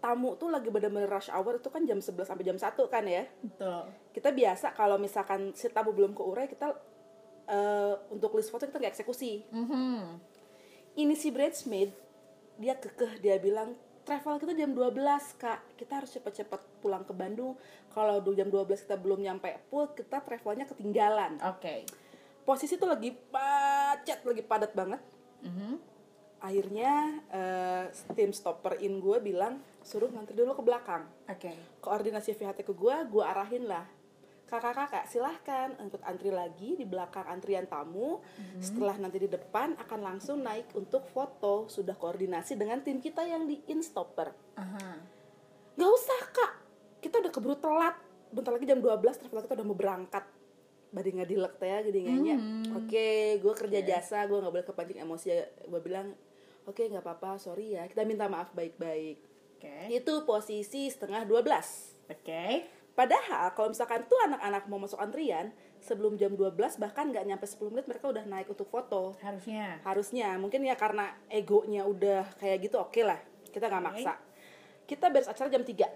tamu 0.03 0.35
tuh 0.35 0.51
lagi 0.51 0.67
bener-bener 0.67 1.07
rush 1.07 1.31
hour 1.31 1.55
itu 1.55 1.71
kan 1.71 1.87
jam 1.87 1.95
11 1.97 2.27
sampai 2.27 2.43
jam 2.43 2.59
1 2.59 2.75
kan 2.91 3.03
ya 3.07 3.23
betul. 3.39 3.87
kita 4.11 4.29
biasa 4.29 4.75
kalau 4.75 4.99
misalkan 4.99 5.55
si 5.55 5.71
tamu 5.71 5.95
belum 5.95 6.11
keurai 6.11 6.45
kita 6.45 6.75
eh, 7.45 7.95
untuk 8.09 8.35
list 8.35 8.51
foto 8.51 8.67
kita 8.67 8.77
nggak 8.77 8.93
eksekusi 8.93 9.47
Mhm. 9.47 10.19
ini 10.97 11.13
si 11.13 11.31
bridesmaid 11.31 11.95
dia 12.55 12.75
kekeh 12.75 13.17
dia 13.17 13.39
bilang 13.39 13.73
travel 14.03 14.35
kita 14.37 14.51
jam 14.53 14.71
12 14.71 14.91
kak 15.33 15.63
kita 15.73 16.03
harus 16.03 16.11
cepet-cepet 16.11 16.59
pulang 16.79 17.01
ke 17.01 17.11
Bandung 17.11 17.55
kalau 17.89 18.19
jam 18.29 18.47
12 18.47 18.83
kita 18.83 18.95
belum 18.95 19.23
nyampe 19.23 19.55
pool 19.67 19.87
kita 19.89 20.19
travelnya 20.19 20.67
ketinggalan 20.67 21.39
Oke. 21.47 21.87
posisi 22.43 22.75
tuh 22.75 22.91
lagi 22.91 23.15
pacet 23.31 24.19
lagi 24.21 24.43
padat 24.43 24.75
banget 24.75 24.99
Mhm. 25.41 25.75
akhirnya 26.39 26.91
eh, 27.29 27.83
tim 28.13 28.31
stopper 28.31 28.75
in 28.77 28.99
gue 28.99 29.15
bilang 29.21 29.63
suruh 29.83 30.09
ngantri 30.09 30.33
dulu 30.33 30.55
ke 30.55 30.63
belakang. 30.63 31.03
Oke. 31.27 31.51
koordinasi 31.83 32.31
VHT 32.33 32.63
ke 32.63 32.73
gue 32.73 32.95
gue 33.11 33.23
arahin 33.23 33.67
lah. 33.67 33.83
Kakak-kakak 34.47 35.09
silahkan 35.09 35.73
untuk 35.81 35.99
antri 36.05 36.29
lagi 36.31 36.79
di 36.79 36.85
belakang 36.87 37.25
antrian 37.27 37.67
tamu. 37.67 38.23
Setelah 38.63 38.95
nanti 39.01 39.19
di 39.19 39.29
depan 39.31 39.75
akan 39.75 39.99
langsung 39.99 40.39
naik 40.45 40.71
untuk 40.77 41.03
foto. 41.09 41.67
Sudah 41.67 41.97
koordinasi 41.97 42.55
dengan 42.55 42.79
tim 42.79 43.03
kita 43.03 43.25
yang 43.27 43.43
di 43.49 43.59
instopper. 43.67 44.31
Aha. 44.55 44.91
nggak 45.73 45.89
usah 45.89 46.21
kak. 46.29 46.53
Kita 47.01 47.17
udah 47.19 47.31
keburu 47.33 47.57
telat. 47.57 47.97
Bentar 48.29 48.53
lagi 48.53 48.69
jam 48.69 48.77
12 48.77 49.19
travel 49.25 49.41
kita 49.41 49.53
udah 49.57 49.65
mau 49.65 49.77
berangkat. 49.77 50.25
Badi 50.93 51.09
nggak 51.17 51.29
dilek 51.33 51.53
teh 51.57 51.89
gini 51.89 51.99
nganya 52.05 52.37
oke 52.77 53.09
gue 53.41 53.53
kerja 53.57 53.79
jasa 53.81 54.29
gue 54.29 54.37
nggak 54.37 54.53
boleh 54.53 54.67
kepancing 54.69 55.01
emosi. 55.01 55.27
Gue 55.65 55.81
bilang 55.81 56.13
oke 56.69 56.77
nggak 56.77 57.01
apa-apa 57.01 57.41
sorry 57.41 57.73
ya. 57.73 57.89
Kita 57.89 58.05
minta 58.05 58.29
maaf 58.29 58.53
baik-baik 58.53 59.32
Oke. 59.63 59.95
itu 59.95 60.13
posisi 60.27 60.91
setengah 60.91 61.23
12 61.23 61.93
Oke. 62.11 62.67
Padahal 62.93 63.49
kalau 63.57 63.73
misalkan 63.73 64.05
tuh 64.05 64.19
anak-anak 64.21 64.69
mau 64.69 64.77
masuk 64.77 65.01
antrian 65.01 65.49
sebelum 65.81 66.13
jam 66.13 66.37
12 66.37 66.77
bahkan 66.77 67.09
nggak 67.09 67.25
nyampe 67.25 67.45
10 67.49 67.73
menit 67.73 67.89
mereka 67.89 68.05
udah 68.13 68.21
naik 68.27 68.51
untuk 68.53 68.69
foto. 68.69 69.17
Harusnya. 69.17 69.81
Harusnya 69.81 70.37
mungkin 70.37 70.61
ya 70.61 70.77
karena 70.77 71.09
egonya 71.25 71.89
udah 71.89 72.37
kayak 72.37 72.69
gitu 72.69 72.77
oke 72.77 73.01
lah. 73.01 73.17
Kita 73.49 73.65
nggak 73.65 73.81
Oke. 73.81 73.89
maksa. 73.89 74.13
Kita 74.85 75.09
beres 75.09 75.25
acara 75.25 75.49
jam 75.49 75.65
3. 75.65 75.89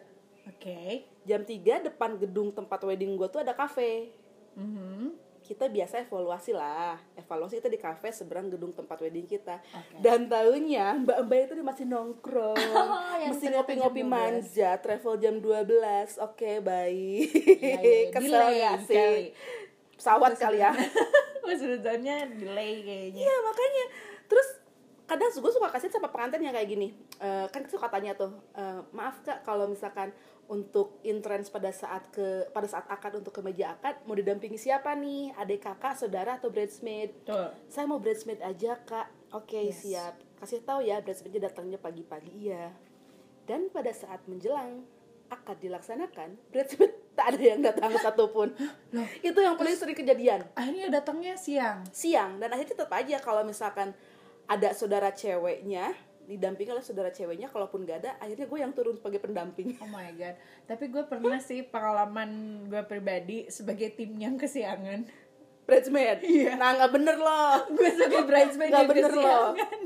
Oke. 0.50 1.06
Jam 1.28 1.46
3 1.46 1.86
depan 1.86 2.18
gedung 2.18 2.50
tempat 2.50 2.82
wedding 2.82 3.14
gue 3.14 3.28
tuh 3.30 3.46
ada 3.46 3.54
cafe. 3.54 4.10
Mhm. 4.58 5.27
Kita 5.48 5.72
biasa 5.72 6.04
evaluasi 6.04 6.52
lah. 6.52 7.00
Evaluasi 7.16 7.64
kita 7.64 7.72
di 7.72 7.80
cafe 7.80 8.12
seberang 8.12 8.52
gedung 8.52 8.76
tempat 8.76 9.00
wedding 9.00 9.24
kita. 9.24 9.64
Oke. 9.72 10.04
Dan 10.04 10.28
tahunya 10.28 11.08
mbak-mbak 11.08 11.40
itu 11.48 11.54
dia 11.56 11.64
masih 11.66 11.86
nongkrong. 11.88 12.60
Oh, 12.78 13.34
Masih 13.34 13.50
jam 13.50 13.64
12. 13.64 14.04
manja, 14.04 14.76
travel 14.78 15.16
jam 15.18 15.36
12. 15.40 16.20
Oke, 16.22 16.60
baik. 16.60 17.28
Iya, 17.34 17.80
iya. 17.80 18.08
Kesel 18.14 18.28
Delay 18.30 18.56
nggak 18.60 18.76
kali. 18.78 18.88
sih? 18.88 19.20
Pesawat 19.98 20.32
kali 20.36 20.60
ya. 20.62 20.72
Maksudnya 21.48 22.28
delay 22.28 22.84
kayaknya. 22.84 23.24
Iya, 23.24 23.36
makanya. 23.42 23.86
Terus 24.28 24.48
kadang 25.08 25.32
gue 25.32 25.52
suka 25.56 25.72
kasih 25.72 25.90
sama 25.90 26.12
pengantin 26.12 26.44
yang 26.44 26.52
kayak 26.52 26.68
gini. 26.68 26.92
Eh, 27.18 27.48
kan 27.48 27.64
suka 27.72 27.88
tanya 27.88 28.12
tuh, 28.14 28.36
eh, 28.54 28.84
maaf 28.92 29.24
kak 29.24 29.42
kalau 29.48 29.66
misalkan 29.72 30.12
untuk 30.48 31.00
entrance 31.04 31.52
pada 31.52 31.72
saat 31.72 32.08
ke 32.12 32.48
pada 32.56 32.68
saat 32.68 32.88
akad 32.88 33.20
untuk 33.20 33.36
ke 33.36 33.44
meja 33.44 33.76
akad 33.76 34.00
mau 34.08 34.16
didampingi 34.16 34.60
siapa 34.60 34.96
nih? 34.96 35.36
Adik 35.36 35.64
kakak 35.64 35.96
saudara 36.00 36.40
atau 36.40 36.52
bridesmaid? 36.52 37.12
Betul. 37.24 37.48
saya 37.68 37.86
mau 37.88 38.00
bridesmaid 38.00 38.40
aja 38.44 38.80
kak. 38.84 39.08
Oke 39.36 39.72
Yes. 39.72 39.84
siap. 39.84 40.16
Kasih 40.40 40.64
tahu 40.64 40.84
ya 40.84 41.00
bridesmaidnya 41.04 41.52
datangnya 41.52 41.80
pagi-pagi. 41.80 42.32
Iya. 42.48 42.72
Dan 43.48 43.72
pada 43.72 43.92
saat 43.92 44.24
menjelang 44.28 44.84
akad 45.28 45.60
dilaksanakan 45.60 46.40
bridesmaid 46.52 46.96
tak 47.18 47.36
ada 47.36 47.44
yang 47.44 47.60
datang 47.60 47.92
satupun. 48.00 48.56
Itu 49.20 49.40
yang 49.44 49.60
paling 49.60 49.76
sering 49.76 49.98
kejadian. 49.98 50.48
Akhirnya 50.56 50.88
datangnya 50.88 51.36
siang. 51.36 51.84
siang. 51.92 52.40
Dan 52.40 52.52
akhirnya 52.56 52.76
tetap 52.78 52.92
aja 52.94 53.18
kalau 53.20 53.44
misalkan 53.44 53.92
ada 54.48 54.70
saudara 54.72 55.12
ceweknya 55.12 55.92
didampingi 56.24 56.70
oleh 56.70 56.82
saudara 56.82 57.08
ceweknya 57.08 57.48
kalaupun 57.48 57.84
gak 57.84 58.02
ada 58.02 58.12
akhirnya 58.18 58.46
gue 58.46 58.60
yang 58.60 58.72
turun 58.72 58.96
sebagai 58.96 59.20
pendamping 59.22 59.76
Oh 59.78 59.88
my 59.88 60.12
god. 60.14 60.36
Tapi 60.66 60.88
gue 60.88 61.04
pernah 61.04 61.40
sih 61.40 61.64
pengalaman 61.64 62.30
gue 62.66 62.84
pribadi 62.84 63.48
sebagai 63.48 63.92
tim 63.92 64.12
yang 64.14 64.36
kesiangan. 64.36 65.08
bridesmaid 65.64 66.24
nah 66.56 66.76
nggak 66.76 66.92
bener 66.94 67.16
loh 67.18 67.68
Gue 67.70 67.92
sebagai 67.92 68.24
bridesmaid 68.24 68.72
nggak 68.72 68.88
bener 68.88 69.12
loh 69.14 69.52
kesiangan. 69.52 69.80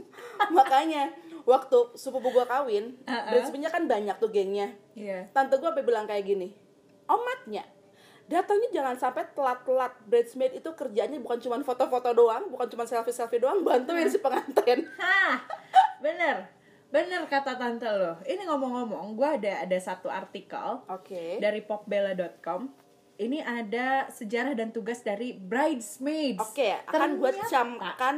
makanya 0.51 1.03
waktu 1.41 1.77
sepupu 1.95 2.29
gue 2.29 2.45
kawin 2.45 3.01
Uh-uh. 3.01 3.25
bridesmaidnya 3.27 3.69
kan 3.69 3.83
banyak 3.85 4.15
tuh 4.15 4.29
gengnya 4.29 4.77
Iya. 4.93 5.33
tante 5.33 5.57
gue 5.57 5.65
sampai 5.65 5.81
bilang 5.81 6.05
kayak 6.05 6.21
gini 6.23 6.53
omatnya 7.05 7.65
datangnya 8.31 8.69
jangan 8.71 8.95
sampai 8.95 9.27
telat-telat. 9.35 9.91
Bridesmaid 10.07 10.55
itu 10.55 10.69
kerjanya 10.71 11.19
bukan 11.19 11.37
cuma 11.43 11.59
foto-foto 11.59 12.15
doang 12.15 12.47
bukan 12.47 12.67
cuma 12.71 12.87
selfie-selfie 12.87 13.43
doang 13.43 13.59
bantuin 13.61 14.07
si 14.07 14.17
pengantin. 14.17 14.87
Hah, 14.95 15.43
bener, 15.99 16.47
bener 16.87 17.27
kata 17.27 17.59
tante 17.59 17.91
lo. 17.91 18.15
Ini 18.23 18.47
ngomong-ngomong, 18.47 19.19
gue 19.19 19.29
ada 19.43 19.67
ada 19.67 19.77
satu 19.77 20.07
artikel 20.07 20.79
oke. 20.87 21.43
dari 21.43 21.59
popbella.com. 21.59 22.71
Ini 23.21 23.43
ada 23.45 24.09
sejarah 24.09 24.57
dan 24.57 24.73
tugas 24.73 25.03
dari 25.03 25.35
bridesmaids. 25.35 26.41
oke 26.41 26.67
akan 26.89 27.21
gue 27.21 27.31
camkan 27.51 28.17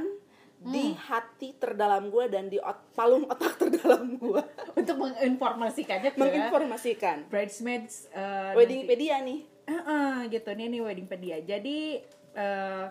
di 0.63 0.95
hati 0.95 1.59
terdalam 1.59 2.07
gue 2.07 2.31
dan 2.31 2.47
di 2.47 2.55
ot- 2.55 2.95
palung 2.95 3.27
otak 3.27 3.57
terdalam 3.61 4.15
gue 4.15 4.39
untuk 4.79 4.95
menginformasikannya 4.95 6.15
menginformasikan. 6.15 7.27
bridesmaids 7.27 8.07
uh, 8.15 8.55
weddingpedia 8.55 9.19
nih 9.19 9.43
Heeh, 9.63 10.27
gitu 10.27 10.49
nih 10.51 10.67
nih 10.67 10.81
weddingpedia. 10.81 11.37
Jadi 11.41 12.03
eh, 12.33 12.85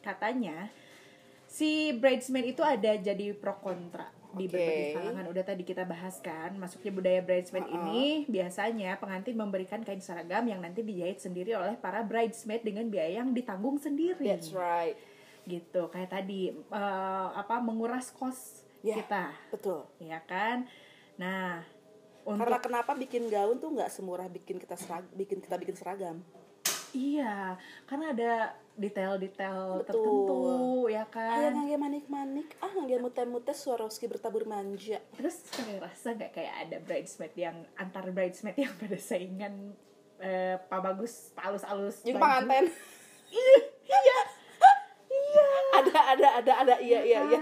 katanya 0.00 0.70
si 1.46 1.94
bridesmaid 1.94 2.54
itu 2.54 2.62
ada 2.62 2.94
jadi 2.94 3.34
pro 3.34 3.54
kontra 3.58 4.06
di 4.34 4.46
Oke. 4.46 4.58
berbagai 4.58 4.86
kalangan. 4.94 5.24
Udah 5.30 5.44
tadi 5.46 5.62
kita 5.62 5.86
bahas 5.86 6.18
kan, 6.18 6.50
masuknya 6.58 6.90
budaya 6.90 7.20
bridesmaid 7.22 7.70
ini 7.70 8.26
biasanya 8.26 8.98
pengantin 8.98 9.38
memberikan 9.38 9.80
kain 9.80 10.02
seragam 10.02 10.42
yang 10.44 10.58
nanti 10.58 10.82
dijahit 10.82 11.22
sendiri 11.22 11.54
oleh 11.54 11.78
para 11.78 12.02
bridesmaid 12.02 12.66
dengan 12.66 12.90
biaya 12.90 13.22
yang 13.22 13.30
ditanggung 13.30 13.78
sendiri. 13.78 14.26
that's 14.26 14.50
right 14.50 14.98
Gitu, 15.44 15.76
kayak 15.92 16.10
tadi 16.10 16.50
eh, 16.50 17.28
apa 17.32 17.58
menguras 17.60 18.10
kos 18.10 18.62
Ya. 18.84 19.00
kita, 19.00 19.32
betul 19.48 19.80
ya 19.96 20.20
kan? 20.28 20.68
Nah, 21.16 21.64
untuk 22.24 22.40
karena 22.40 22.58
kenapa 22.58 22.92
bikin 22.96 23.28
gaun 23.28 23.60
tuh 23.60 23.70
nggak 23.70 23.92
semurah 23.92 24.26
bikin 24.26 24.56
kita 24.56 24.74
serag 24.74 25.04
bikin 25.12 25.38
kita 25.44 25.60
bikin 25.60 25.76
seragam 25.76 26.18
Iya, 26.94 27.58
karena 27.90 28.14
ada 28.14 28.32
detail-detail 28.78 29.82
tertentu 29.82 30.86
ya 30.86 31.02
Kayak 31.10 31.50
kan. 31.50 31.52
ngage 31.58 31.74
manik-manik, 31.74 32.48
ah 32.62 32.70
ngage 32.70 33.02
mute-mute 33.02 33.50
Swarovski 33.50 34.06
bertabur 34.06 34.46
manja. 34.46 35.02
Terus 35.18 35.42
kayak 35.50 35.90
rasa 35.90 36.14
nggak 36.14 36.30
kayak 36.30 36.54
ada 36.54 36.78
bridesmaid 36.78 37.34
yang 37.34 37.66
antar 37.74 38.06
bridesmaid 38.14 38.54
yang 38.54 38.70
pada 38.78 38.94
saingan 38.94 39.74
eh, 40.22 40.54
Pak 40.54 40.80
Bagus, 40.86 41.34
Pak 41.34 41.50
Alus 41.50 41.64
Alus. 41.66 41.96
Yang 42.06 42.22
pengantin. 42.22 42.66
Iya, 43.34 43.56
iya, 43.90 44.18
iya. 45.18 45.46
ada 45.74 45.98
ada 46.14 46.28
ada 46.38 46.52
ada 46.62 46.74
iya 46.78 47.00
iya 47.02 47.20
iya. 47.26 47.40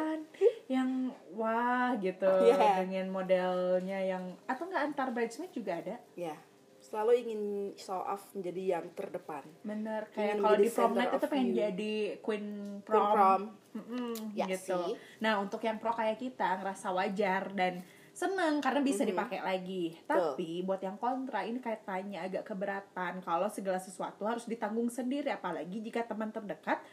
Wah 1.43 1.91
gitu 1.99 2.31
Iya. 2.49 2.87
dengan 2.87 3.11
modelnya 3.11 3.99
yang 4.01 4.39
atau 4.47 4.65
nggak 4.65 4.83
antar 4.85 5.11
bridesmaid 5.11 5.51
juga 5.51 5.73
ada. 5.77 5.97
Ya, 6.15 6.39
selalu 6.79 7.13
ingin 7.19 7.41
show 7.75 7.99
off 7.99 8.31
menjadi 8.33 8.79
yang 8.79 8.87
terdepan. 8.93 9.43
Bener, 9.61 10.07
kayak 10.09 10.39
kalau 10.39 10.57
di 10.57 10.69
prom 10.69 10.93
night 10.93 11.13
itu 11.13 11.27
pengen 11.27 11.51
jadi 11.53 11.95
queen 12.19 12.47
Queen 12.79 12.81
prom. 12.83 13.13
prom. 13.13 13.43
Mm-mm, 13.73 14.13
Ya 14.33 14.47
gitu. 14.47 14.77
sih. 14.77 14.95
Nah 15.19 15.39
untuk 15.39 15.59
yang 15.61 15.77
pro 15.77 15.91
kayak 15.91 16.17
kita 16.17 16.61
ngerasa 16.61 16.93
wajar 16.93 17.51
dan 17.51 17.81
seneng 18.13 18.61
karena 18.61 18.81
bisa 18.81 19.01
Mhm. 19.01 19.09
dipakai 19.09 19.41
lagi. 19.41 19.97
Tapi 20.05 20.61
buat 20.61 20.79
yang 20.79 20.95
kontra 20.97 21.41
ini 21.41 21.57
kayak 21.57 21.83
tanya 21.83 22.21
agak 22.23 22.45
keberatan 22.45 23.19
kalau 23.19 23.49
segala 23.49 23.81
sesuatu 23.81 24.23
harus 24.23 24.45
ditanggung 24.45 24.87
sendiri 24.87 25.29
apalagi 25.29 25.81
jika 25.81 26.05
teman 26.05 26.29
terdekat 26.29 26.85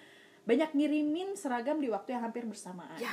banyak 0.41 0.72
ngirimin 0.72 1.36
seragam 1.36 1.77
di 1.77 1.88
waktu 1.88 2.15
yang 2.15 2.24
hampir 2.24 2.41
bersamaan. 2.41 2.96
Ya, 2.98 3.12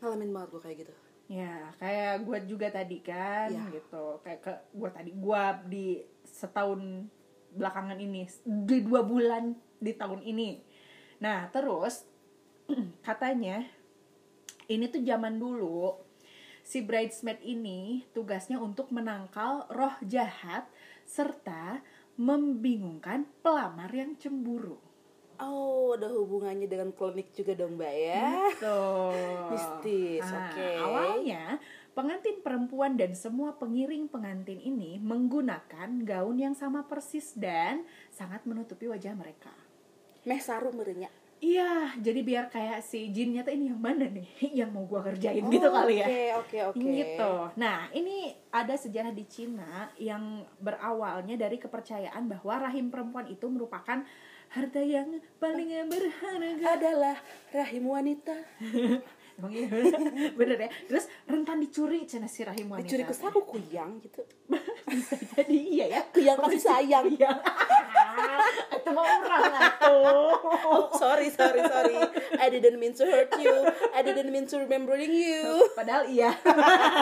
ngalamin 0.00 0.30
banget 0.32 0.48
gue 0.52 0.62
kayak 0.62 0.78
gitu. 0.86 0.94
Ya, 1.26 1.74
kayak 1.82 2.22
gue 2.22 2.38
juga 2.46 2.70
tadi 2.70 2.98
kan 3.02 3.50
Ya. 3.50 3.66
gitu. 3.74 4.22
Kayak 4.22 4.40
ke 4.46 4.52
gue 4.72 4.90
tadi 4.94 5.10
gue 5.10 5.42
di 5.66 5.86
setahun 6.22 7.10
belakangan 7.56 7.98
ini 7.98 8.28
di 8.44 8.78
dua 8.84 9.02
bulan 9.02 9.56
di 9.80 9.92
tahun 9.92 10.22
ini. 10.22 10.62
Nah, 11.18 11.48
terus 11.50 12.06
katanya 13.06 13.64
ini 14.66 14.86
tuh 14.86 15.02
zaman 15.02 15.38
dulu 15.38 15.96
si 16.66 16.82
bridesmaid 16.82 17.38
ini 17.42 18.02
tugasnya 18.10 18.58
untuk 18.58 18.90
menangkal 18.90 19.70
roh 19.70 19.94
jahat 20.02 20.66
serta 21.06 21.78
membingungkan 22.18 23.26
pelamar 23.42 23.90
yang 23.94 24.18
cemburu. 24.18 24.82
Oh, 25.40 25.94
ada 25.96 26.08
hubungannya 26.08 26.68
dengan 26.68 26.92
klinik 26.92 27.32
juga 27.36 27.52
dong, 27.52 27.76
Mbak 27.76 27.94
ya. 27.94 28.28
Tuh. 28.56 29.12
Mistis, 29.52 30.24
Ah, 30.24 30.48
oke. 30.50 30.68
Awalnya 30.80 31.60
pengantin 31.96 32.44
perempuan 32.44 33.00
dan 33.00 33.16
semua 33.16 33.56
pengiring 33.56 34.08
pengantin 34.08 34.60
ini 34.60 35.00
menggunakan 35.00 36.04
gaun 36.04 36.36
yang 36.36 36.52
sama 36.52 36.84
persis 36.84 37.32
dan 37.36 37.88
sangat 38.12 38.44
menutupi 38.44 38.84
wajah 38.88 39.16
mereka. 39.16 39.52
Meh 40.28 40.40
saru 40.40 40.72
merenya. 40.76 41.08
Iya, 41.36 41.92
jadi 42.00 42.20
biar 42.24 42.44
kayak 42.48 42.80
si 42.80 43.12
jinnya 43.12 43.44
tuh 43.44 43.52
ini 43.52 43.68
yang 43.68 43.80
mana 43.80 44.08
nih 44.08 44.28
yang 44.64 44.72
mau 44.72 44.88
gua 44.88 45.04
kerjain 45.04 45.44
gitu 45.44 45.68
kali 45.68 46.00
ya. 46.00 46.06
Oke, 46.08 46.24
oke, 46.32 46.58
oke. 46.72 46.80
Gitu. 46.80 47.32
Nah, 47.60 47.92
ini 47.92 48.32
ada 48.48 48.72
sejarah 48.72 49.12
di 49.12 49.24
Cina 49.28 49.92
yang 50.00 50.48
berawalnya 50.56 51.36
dari 51.36 51.60
kepercayaan 51.60 52.24
bahwa 52.24 52.68
rahim 52.68 52.88
perempuan 52.88 53.28
itu 53.28 53.44
merupakan 53.52 54.00
harta 54.48 54.80
yang 54.80 55.20
paling 55.36 55.68
berharga. 55.92 56.66
Adalah 56.72 57.16
rahim 57.52 57.84
wanita. 57.84 58.36
Emang 59.36 59.52
iya 59.52 59.68
bener 60.40 60.56
ya 60.56 60.68
terus 60.88 61.12
rentan 61.28 61.60
dicuri 61.60 62.08
cina 62.08 62.24
si 62.24 62.40
rahim 62.40 62.72
wanita 62.72 62.88
Dicuri 62.88 63.04
ke 63.04 63.12
saku 63.12 63.44
kuyang 63.44 64.00
gitu. 64.00 64.24
bisa 64.88 65.12
jadi 65.36 65.52
iya 65.52 65.84
ya 65.92 66.00
Kuyang 66.08 66.40
kasih 66.40 66.62
sayang. 66.64 67.04
iya 67.12 67.36
itu 68.72 68.90
mau 68.92 69.04
orang 69.04 69.52
atuh 69.56 70.36
Oh, 70.66 70.90
sorry, 71.02 71.28
sorry, 71.30 71.62
sorry. 71.62 71.98
I 72.38 72.46
didn't 72.50 72.78
mean 72.78 72.94
to 72.94 73.04
hurt 73.06 73.32
you. 73.38 73.66
I 73.94 74.00
didn't 74.02 74.30
mean 74.30 74.46
to 74.50 74.62
remembering 74.62 75.10
you. 75.10 75.70
Padahal 75.74 76.06
iya. 76.06 76.34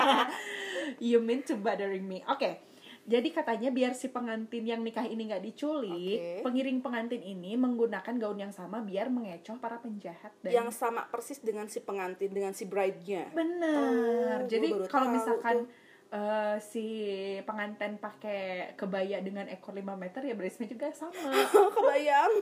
you 1.02 1.20
mean 1.20 1.44
to 1.48 1.56
bothering 1.56 2.04
me. 2.04 2.24
Oke. 2.28 2.60
Jadi 3.04 3.36
katanya 3.36 3.68
biar 3.68 3.92
si 3.92 4.08
pengantin 4.08 4.64
yang 4.64 4.80
nikah 4.80 5.04
ini 5.04 5.28
nggak 5.28 5.44
diculik, 5.44 5.92
Oke. 5.92 6.40
pengiring 6.40 6.80
pengantin 6.80 7.20
ini 7.20 7.52
menggunakan 7.52 8.16
gaun 8.16 8.40
yang 8.40 8.48
sama 8.48 8.80
biar 8.80 9.12
mengecoh 9.12 9.60
para 9.60 9.76
penjahat 9.76 10.32
dan 10.40 10.64
Yang 10.64 10.80
sama 10.80 11.04
persis 11.12 11.36
dengan 11.44 11.68
si 11.68 11.84
pengantin, 11.84 12.32
dengan 12.32 12.56
si 12.56 12.64
bride-nya. 12.64 13.28
benar. 13.36 14.40
Oh, 14.40 14.48
Jadi 14.48 14.72
kalau 14.88 15.12
misalkan 15.12 15.68
tuh. 15.68 15.83
Eh, 16.14 16.56
si 16.62 16.86
pengantin 17.42 17.98
pakai 17.98 18.72
kebaya 18.78 19.18
dengan 19.18 19.50
ekor 19.50 19.74
5 19.74 19.82
meter 19.98 20.22
ya 20.22 20.34
bridesmaid 20.38 20.70
juga 20.70 20.94
sama. 20.94 21.34
Oh, 21.58 21.70
kebayang. 21.74 22.32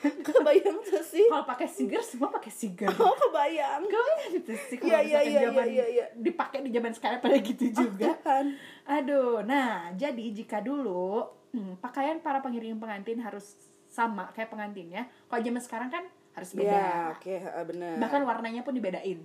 Kebayang 0.00 0.76
tuh 0.84 1.00
sih. 1.00 1.24
kalau 1.32 1.48
pakai 1.48 1.64
siger 1.64 2.04
semua 2.04 2.28
pakai 2.28 2.52
siger. 2.52 2.92
Oh, 3.00 3.16
kebayang. 3.16 3.80
Kau 3.88 4.12
gitu 4.28 4.52
sih 4.68 4.76
kalau 4.76 5.00
iya, 5.00 5.24
misalkan 5.24 5.32
iya, 5.32 5.40
zaman 5.48 5.66
iya, 5.72 5.86
iya. 5.88 6.06
dipakai 6.12 6.60
di 6.60 6.70
zaman 6.76 6.92
sekarang 6.92 7.18
pada 7.24 7.36
gitu 7.40 7.64
juga. 7.72 8.12
Kan. 8.20 8.60
Aduh, 8.84 9.40
nah 9.40 9.88
jadi 9.96 10.24
jika 10.36 10.60
dulu 10.60 11.24
hmm, 11.56 11.80
pakaian 11.80 12.20
para 12.20 12.44
pengiring 12.44 12.76
pengantin 12.76 13.24
harus 13.24 13.56
sama 13.88 14.28
kayak 14.36 14.52
pengantinnya, 14.52 15.08
kalau 15.26 15.40
zaman 15.40 15.62
sekarang 15.64 15.88
kan 15.88 16.04
harus 16.36 16.50
beda. 16.54 16.70
Ya, 16.70 17.10
oke, 17.16 17.32
heeh, 17.32 17.64
benar. 17.66 17.94
Bahkan 17.98 18.22
warnanya 18.22 18.62
pun 18.62 18.76
dibedain, 18.76 19.18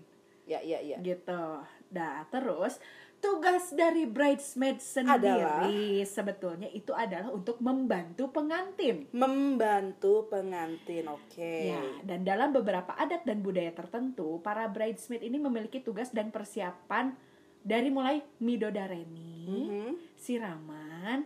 Ya, 0.46 0.62
ya, 0.62 0.82
ya. 0.82 0.98
gitu. 1.01 1.62
Nah, 1.94 2.25
terus 2.34 2.82
tugas 3.25 3.74
dari 3.74 4.05
bridesmaid 4.05 4.77
sendiri 4.77 6.05
sebetulnya 6.05 6.70
itu 6.70 6.94
adalah 6.94 7.34
untuk 7.34 7.58
membantu 7.58 8.29
pengantin. 8.29 9.10
Membantu 9.10 10.29
pengantin, 10.29 11.10
oke. 11.10 11.58
Ya, 11.74 11.82
dan 12.05 12.22
dalam 12.22 12.53
beberapa 12.53 12.94
adat 12.94 13.25
dan 13.25 13.41
budaya 13.41 13.74
tertentu, 13.74 14.38
para 14.46 14.70
bridesmaid 14.70 15.25
ini 15.25 15.41
memiliki 15.41 15.82
tugas 15.82 16.13
dan 16.13 16.29
persiapan 16.29 17.17
dari 17.65 17.89
mulai 17.89 18.22
midodareni, 18.38 19.50
Mhm. 19.65 19.91
siraman, 20.13 21.25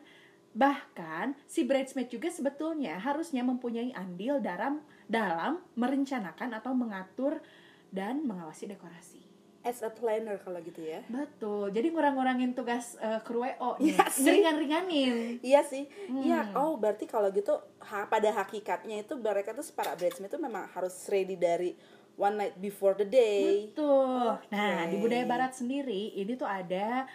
bahkan 0.55 1.35
si 1.43 1.67
bridesmaid 1.67 2.07
juga 2.07 2.31
sebetulnya 2.31 2.95
harusnya 2.95 3.43
mempunyai 3.43 3.91
andil 3.91 4.39
dalam 4.39 4.79
dalam 5.11 5.59
merencanakan 5.75 6.55
atau 6.55 6.71
mengatur 6.71 7.43
dan 7.91 8.23
mengawasi 8.23 8.71
dekorasi. 8.71 9.28
As 9.69 9.85
a 9.85 9.93
planner 9.93 10.41
kalau 10.41 10.57
gitu 10.65 10.81
ya. 10.81 11.05
Betul. 11.05 11.69
Jadi 11.69 11.93
ngurang-ngurangin 11.93 12.57
tugas 12.57 12.97
uh, 12.97 13.21
kru 13.21 13.45
WO. 13.45 13.77
Iya 13.77 14.01
sih. 14.09 14.25
Ngeringan-ringanin. 14.25 15.37
Iya 15.45 15.61
sih. 15.61 15.85
Hmm. 16.09 16.25
Iya, 16.25 16.57
oh 16.57 16.73
berarti 16.81 17.05
kalau 17.05 17.29
gitu 17.29 17.53
ha, 17.85 18.09
pada 18.09 18.33
hakikatnya 18.33 19.05
itu 19.05 19.13
mereka 19.21 19.53
tuh 19.53 19.61
para 19.77 19.93
bridesmaid 19.93 20.33
itu 20.33 20.41
memang 20.41 20.65
harus 20.73 20.97
ready 21.05 21.37
dari 21.37 21.77
one 22.17 22.35
night 22.35 22.57
before 22.57 22.97
the 22.97 23.05
day. 23.05 23.69
Betul. 23.69 24.41
Nah, 24.49 24.89
Oke. 24.89 24.89
di 24.89 24.95
budaya 24.97 25.25
barat 25.29 25.53
sendiri 25.53 26.17
ini 26.17 26.33
tuh 26.33 26.49
ada 26.49 27.05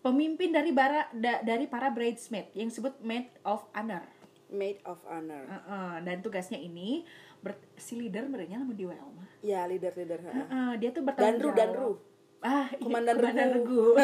pemimpin 0.00 0.54
dari 0.54 0.70
bara, 0.70 1.10
da- 1.10 1.42
dari 1.42 1.66
para 1.66 1.90
bridesmaid 1.90 2.54
yang 2.54 2.70
disebut 2.70 3.02
maid 3.02 3.26
of 3.42 3.66
honor. 3.74 4.06
Maid 4.46 4.78
of 4.86 5.02
honor. 5.10 5.42
Heeh, 5.42 5.94
dan 6.06 6.22
tugasnya 6.22 6.62
ini 6.62 7.02
ber- 7.46 7.62
si 7.78 7.94
leader 7.94 8.26
merenya 8.26 8.58
lama 8.58 8.74
di 8.74 8.82
WO 8.82 9.08
mah. 9.14 9.28
Ya, 9.40 9.62
leader-leader. 9.64 10.18
heeh. 10.18 10.34
Heeh, 10.42 10.70
dia 10.82 10.90
tuh 10.90 11.06
bertanggung 11.06 11.38
Danru, 11.38 11.50
jawab. 11.54 11.58
danru. 11.62 11.92
Ah, 12.42 12.66
iya, 12.68 12.82
Komandan 12.82 13.16
Regu. 13.16 13.96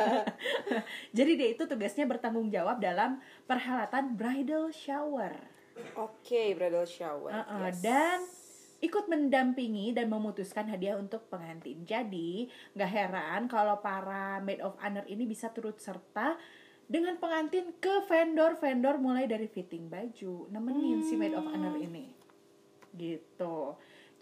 Jadi 1.16 1.32
dia 1.36 1.48
itu 1.50 1.62
tugasnya 1.64 2.04
bertanggung 2.04 2.48
jawab 2.48 2.78
dalam 2.78 3.18
perhelatan 3.44 4.14
bridal 4.14 4.70
shower. 4.70 5.34
Oke, 5.96 6.52
bridal 6.52 6.84
shower. 6.84 7.32
Heeh, 7.32 7.68
Yes. 7.68 7.80
Dan 7.80 8.18
ikut 8.82 9.06
mendampingi 9.06 9.94
dan 9.94 10.08
memutuskan 10.08 10.66
hadiah 10.66 10.98
untuk 10.98 11.26
pengantin. 11.28 11.84
Jadi, 11.84 12.50
nggak 12.74 12.90
heran 12.90 13.42
kalau 13.46 13.78
para 13.78 14.40
maid 14.40 14.58
of 14.60 14.74
honor 14.78 15.06
ini 15.06 15.24
bisa 15.24 15.48
turut 15.48 15.78
serta 15.78 16.34
dengan 16.84 17.16
pengantin 17.16 17.72
ke 17.78 18.04
vendor-vendor 18.04 18.98
mulai 18.98 19.24
dari 19.24 19.46
fitting 19.46 19.86
baju, 19.86 20.50
nemenin 20.50 21.00
si 21.00 21.14
maid 21.14 21.32
of 21.32 21.46
honor 21.46 21.78
ini. 21.78 22.10
Gitu. 22.94 23.56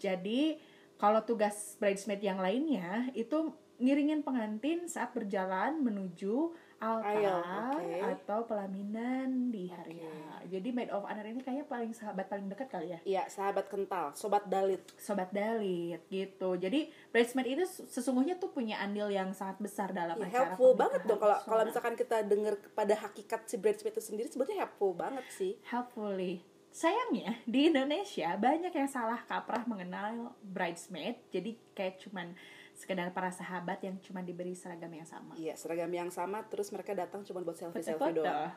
Jadi, 0.01 0.57
kalau 0.97 1.21
tugas 1.25 1.77
bridesmaid 1.77 2.21
yang 2.21 2.37
lainnya 2.41 3.09
itu 3.13 3.53
ngiringin 3.81 4.21
pengantin 4.21 4.85
saat 4.85 5.09
berjalan 5.17 5.81
menuju 5.81 6.53
altar 6.81 7.13
Aisle, 7.13 7.41
oke. 7.77 7.93
atau 8.17 8.39
pelaminan 8.49 9.53
di 9.53 9.69
hari 9.69 10.01
Oke. 10.01 10.05
H. 10.05 10.49
Jadi 10.49 10.69
maid 10.73 10.89
of 10.89 11.05
honor 11.05 11.25
ini 11.29 11.41
kayaknya 11.41 11.65
paling 11.69 11.93
sahabat 11.93 12.25
paling 12.25 12.49
dekat 12.49 12.69
kali 12.73 12.93
ya. 12.93 12.99
Iya, 13.05 13.23
sahabat 13.29 13.69
kental, 13.69 14.13
sobat 14.17 14.49
dalit. 14.49 14.81
Sobat 14.97 15.29
dalit 15.29 16.01
gitu. 16.09 16.57
Jadi 16.57 16.89
bridesmaid 17.13 17.53
itu 17.53 17.65
sesungguhnya 17.85 18.37
tuh 18.41 18.49
punya 18.49 18.81
andil 18.81 19.09
yang 19.13 19.29
sangat 19.33 19.61
besar 19.61 19.93
dalam 19.93 20.17
Ya, 20.17 20.25
acara 20.29 20.53
helpful 20.57 20.73
banget 20.73 21.01
dong 21.05 21.21
kalau 21.21 21.37
kalau 21.45 21.63
misalkan 21.65 21.93
kita 21.93 22.17
dengar 22.25 22.57
pada 22.73 22.97
hakikat 22.97 23.45
si 23.45 23.61
bridesmaid 23.61 23.93
itu 23.93 24.01
sendiri 24.01 24.27
sebetulnya 24.29 24.65
helpful 24.65 24.93
banget 24.97 25.25
sih. 25.33 25.57
helpfully. 25.69 26.41
Sayangnya 26.71 27.35
di 27.43 27.67
Indonesia 27.67 28.31
banyak 28.33 28.71
yang 28.71 28.87
salah 28.87 29.19
kaprah 29.21 29.67
mengenal 29.67 30.31
bridesmaid. 30.41 31.19
Jadi 31.27 31.59
kayak 31.71 31.99
cuman 31.99 32.31
sekedar 32.73 33.11
para 33.11 33.27
sahabat 33.29 33.83
yang 33.83 33.99
cuma 33.99 34.19
diberi 34.19 34.55
seragam 34.55 34.87
yang 34.89 35.03
sama. 35.03 35.35
Iya, 35.35 35.53
seragam 35.53 35.91
yang 35.91 36.07
sama 36.07 36.41
terus 36.43 36.71
mereka 36.71 36.95
datang 36.95 37.21
cuma 37.21 37.43
buat 37.43 37.53
selfie-selfie 37.53 37.99
Foto-foto 37.99 38.23
doang. 38.23 38.49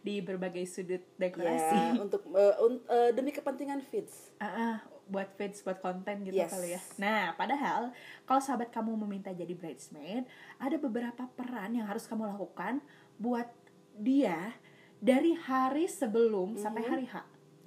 di 0.00 0.18
berbagai 0.18 0.64
sudut 0.64 1.02
Ya, 1.12 1.20
dekorasi. 1.20 1.78
untuk 2.00 2.22
eh, 2.30 2.54
un- 2.60 2.86
eh, 2.86 3.10
demi 3.12 3.30
kepentingan 3.30 3.82
feeds. 3.82 4.30
Ah, 4.38 4.46
ah, 4.46 4.76
buat 5.04 5.34
feeds, 5.34 5.60
buat 5.60 5.76
konten 5.76 6.22
gitu 6.22 6.38
Yes. 6.38 6.48
kali 6.48 6.70
ya. 6.70 6.80
Nah, 6.96 7.34
padahal 7.34 7.90
kalau 8.22 8.40
sahabat 8.40 8.70
kamu 8.70 8.94
meminta 8.96 9.30
jadi 9.30 9.52
bridesmaid, 9.52 10.22
ada 10.56 10.76
beberapa 10.76 11.26
peran 11.28 11.74
yang 11.74 11.84
harus 11.84 12.06
kamu 12.06 12.24
lakukan 12.28 12.78
buat 13.16 13.50
dia 13.92 14.54
dari 14.96 15.34
hari 15.34 15.86
sebelum 15.86 16.54
sampai 16.54 16.80
Mhm. 16.80 16.88
hari 16.88 17.06
H. 17.06 17.16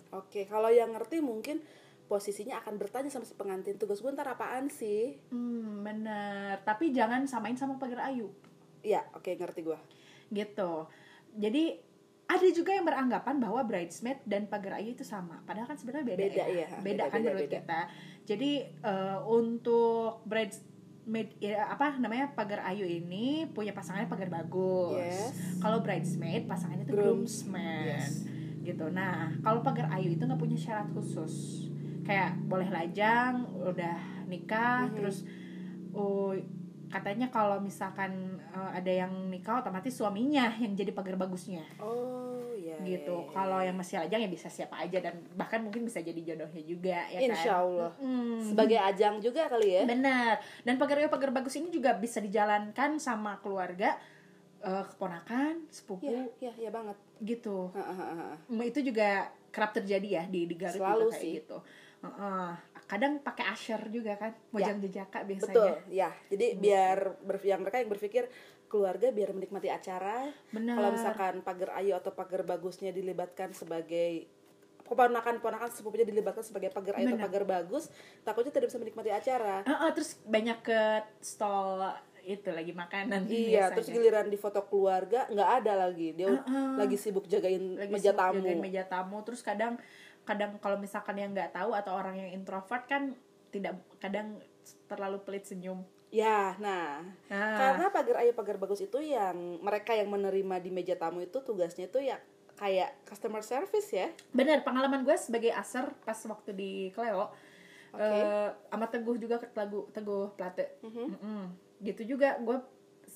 Oke, 0.10 0.46
kalau 0.46 0.70
yang 0.70 0.90
ngerti 0.92 1.22
mungkin 1.22 1.62
posisinya 2.10 2.58
akan 2.66 2.82
bertanya 2.82 3.14
sama 3.14 3.22
si 3.22 3.38
pengantin 3.38 3.78
tugas 3.78 4.02
gue 4.02 4.10
ntar 4.10 4.26
apaan 4.26 4.66
sih? 4.68 5.22
Hmm, 5.30 5.86
bener. 5.86 6.58
Tapi 6.66 6.90
jangan 6.90 7.30
samain 7.30 7.54
sama 7.54 7.78
pagar 7.78 8.10
ayu. 8.10 8.34
Iya, 8.82 9.06
oke 9.14 9.30
ngerti 9.30 9.62
gue. 9.62 9.78
Gitu. 10.34 10.74
Jadi 11.38 11.78
ada 12.26 12.48
juga 12.50 12.74
yang 12.74 12.86
beranggapan 12.86 13.38
bahwa 13.38 13.62
bridesmaid 13.62 14.22
dan 14.26 14.46
pagar 14.46 14.78
ayu 14.78 14.94
itu 14.94 15.06
sama. 15.06 15.42
Padahal 15.46 15.66
kan 15.66 15.78
sebenarnya 15.78 16.06
beda, 16.14 16.22
Beda, 16.26 16.36
ya. 16.42 16.46
iya. 16.50 16.68
Beda, 16.70 16.82
Beda, 16.82 17.04
kan 17.10 17.20
beda, 17.22 17.26
menurut 17.30 17.42
beda. 17.46 17.58
kita. 17.62 17.80
Jadi 18.26 18.52
eh, 18.66 19.18
untuk 19.26 20.22
bridesmaid 20.26 21.30
ya, 21.38 21.70
apa 21.70 21.98
namanya 21.98 22.30
pagar 22.34 22.66
ayu 22.70 22.86
ini 22.86 23.50
punya 23.50 23.74
pasangannya 23.74 24.10
pagar 24.10 24.30
bagus. 24.30 24.98
Yes. 24.98 25.58
Kalau 25.58 25.82
bridesmaid 25.82 26.46
pasangannya 26.46 26.86
itu 26.86 26.94
Grooms- 26.94 27.46
groomsman. 27.46 27.86
yes. 27.98 28.29
Gitu. 28.70 28.86
Nah, 28.90 29.34
kalau 29.40 29.60
pagar 29.60 29.90
ayu 29.92 30.14
itu 30.14 30.22
nggak 30.22 30.38
punya 30.38 30.56
syarat 30.56 30.88
khusus. 30.92 31.66
Kayak 32.02 32.38
boleh 32.46 32.70
lajang, 32.70 33.46
udah 33.56 33.98
nikah, 34.26 34.86
Mhm. 34.86 34.96
terus 34.96 35.18
oh 35.90 36.34
katanya 36.90 37.30
kalau 37.30 37.58
misalkan 37.60 38.42
eh, 38.50 38.72
ada 38.74 38.90
yang 38.90 39.30
nikah 39.30 39.62
otomatis 39.62 39.94
suaminya 39.94 40.50
yang 40.58 40.74
jadi 40.74 40.90
pagar 40.90 41.14
bagusnya 41.16 41.62
Oh, 41.78 42.50
iya. 42.58 42.82
gitu. 42.82 43.14
iya, 43.14 43.30
iya. 43.30 43.34
Kalau 43.34 43.60
yang 43.62 43.78
masih 43.78 44.02
lajang 44.02 44.22
ya 44.22 44.30
bisa 44.30 44.50
siapa 44.50 44.74
aja 44.76 44.98
dan 44.98 45.22
bahkan 45.34 45.62
mungkin 45.62 45.86
bisa 45.86 46.02
jadi 46.02 46.18
jodohnya 46.18 46.64
juga 46.64 47.06
ya 47.08 47.22
kan. 47.22 47.30
Insya 47.30 47.54
Allah. 47.62 47.92
Mm. 48.02 48.42
sebagai 48.42 48.80
ajang 48.82 49.22
juga 49.22 49.46
kali 49.46 49.70
ya. 49.70 49.82
Benar. 49.86 50.42
Dan 50.66 50.82
pagar 50.82 50.98
pagar 51.06 51.30
bagus 51.30 51.54
ini 51.58 51.70
juga 51.70 51.94
bisa 51.94 52.18
dijalankan 52.18 52.98
sama 52.98 53.38
keluarga, 53.38 53.94
eh, 54.60 54.84
keponakan, 54.90 55.39
sepupu 55.80 56.12
Iya, 56.12 56.28
iya, 56.44 56.54
iya 56.68 56.70
banget. 56.70 56.98
gitu. 57.24 57.72
Ha, 57.72 57.80
ha, 57.80 57.94
ha, 57.96 58.06
ha. 58.12 58.30
Mm, 58.52 58.68
Itu 58.68 58.80
juga 58.84 59.32
kerap 59.50 59.72
terjadi 59.72 60.08
ya 60.20 60.24
di 60.28 60.46
di 60.46 60.56
Garut 60.60 60.76
Selalu 60.78 61.08
juga 61.08 61.14
kayak 61.16 61.24
sih. 61.24 61.34
gitu. 61.40 61.58
Heeh. 62.00 62.50
kadang 62.90 63.22
pakai 63.22 63.46
asher 63.54 63.78
juga 63.94 64.18
kan, 64.18 64.34
mojang 64.50 64.82
jejaka 64.82 65.22
biasanya. 65.22 65.54
Betul, 65.54 65.74
ya. 65.94 66.10
Jadi 66.26 66.58
biar 66.58 67.22
ber, 67.22 67.38
yang 67.46 67.62
mereka 67.62 67.78
yang 67.78 67.92
berpikir 67.94 68.26
keluarga 68.66 69.14
biar 69.14 69.30
menikmati 69.30 69.70
acara. 69.70 70.26
Benar. 70.50 70.74
Kalau 70.74 70.90
misalkan 70.98 71.34
pagar 71.46 71.70
ayu 71.78 71.94
atau 71.94 72.10
pagar 72.10 72.42
bagusnya 72.42 72.90
dilibatkan 72.90 73.54
sebagai 73.54 74.26
keponakan-ponakan 74.90 75.70
sepupunya 75.70 76.02
dilibatkan 76.02 76.42
sebagai 76.42 76.74
pagar 76.74 76.98
ayu 76.98 77.14
atau 77.14 77.22
pagar 77.22 77.44
bagus, 77.46 77.94
takutnya 78.26 78.50
tidak 78.58 78.74
bisa 78.74 78.82
menikmati 78.82 79.14
acara. 79.14 79.62
Heeh, 79.62 79.90
terus 79.94 80.18
banyak 80.26 80.58
ke 80.66 80.82
stall 81.22 81.94
itu 82.30 82.50
lagi 82.50 82.70
makanan 82.72 83.26
Iya, 83.26 83.34
biasanya. 83.66 83.74
terus 83.74 83.88
giliran 83.90 84.28
di 84.28 84.38
foto 84.38 84.62
keluarga 84.64 85.26
nggak 85.28 85.50
ada 85.60 85.74
lagi. 85.82 86.14
Dia 86.14 86.30
Heeh. 86.30 86.70
lagi 86.76 86.94
sibuk 86.96 87.26
jagain 87.26 87.74
lagi 87.76 87.90
meja 87.90 88.12
sibuk 88.12 88.22
tamu. 88.22 88.38
jagain 88.38 88.60
meja 88.60 88.84
tamu 88.86 89.18
terus 89.22 89.42
kadang 89.42 89.82
kadang 90.22 90.52
kalau 90.58 90.78
misalkan 90.78 91.16
yang 91.16 91.32
nggak 91.32 91.50
tahu 91.52 91.74
atau 91.74 91.92
orang 91.92 92.14
yang 92.16 92.30
introvert 92.32 92.86
kan 92.86 93.18
tidak 93.50 93.74
kadang 93.98 94.38
terlalu 94.86 95.18
pelit 95.20 95.44
senyum 95.44 95.82
Ya, 96.10 96.58
nah, 96.58 97.06
Nah. 97.28 97.54
karena 97.56 97.86
pagar 97.88 98.18
ayu 98.20 98.34
pagar 98.34 98.58
bagus 98.58 98.78
itu 98.80 98.98
yang 99.00 99.34
mereka 99.60 99.94
yang 99.94 100.10
menerima 100.10 100.58
di 100.58 100.70
meja 100.70 100.94
tamu 100.94 101.22
itu 101.22 101.38
tugasnya 101.40 101.86
itu 101.86 102.02
ya 102.04 102.18
kayak 102.56 102.98
customer 103.06 103.40
service 103.40 103.90
ya. 103.90 104.10
bener 104.30 104.62
pengalaman 104.62 105.02
gue 105.02 105.14
sebagai 105.16 105.50
aser 105.50 105.86
pas 106.00 106.18
waktu 106.20 106.50
di 106.52 106.72
Cleo 106.90 107.30
Oke. 107.92 108.02
eh, 108.02 108.50
sama 108.68 108.86
teguh 108.86 109.18
juga 109.18 109.38
teguh 109.40 109.90
teguh 109.90 110.34
plate 110.34 110.82
Mhm. 110.82 111.06
Mm-mm. 111.12 111.44
Gitu 111.82 112.16
juga. 112.16 112.40
Gue 112.40 112.60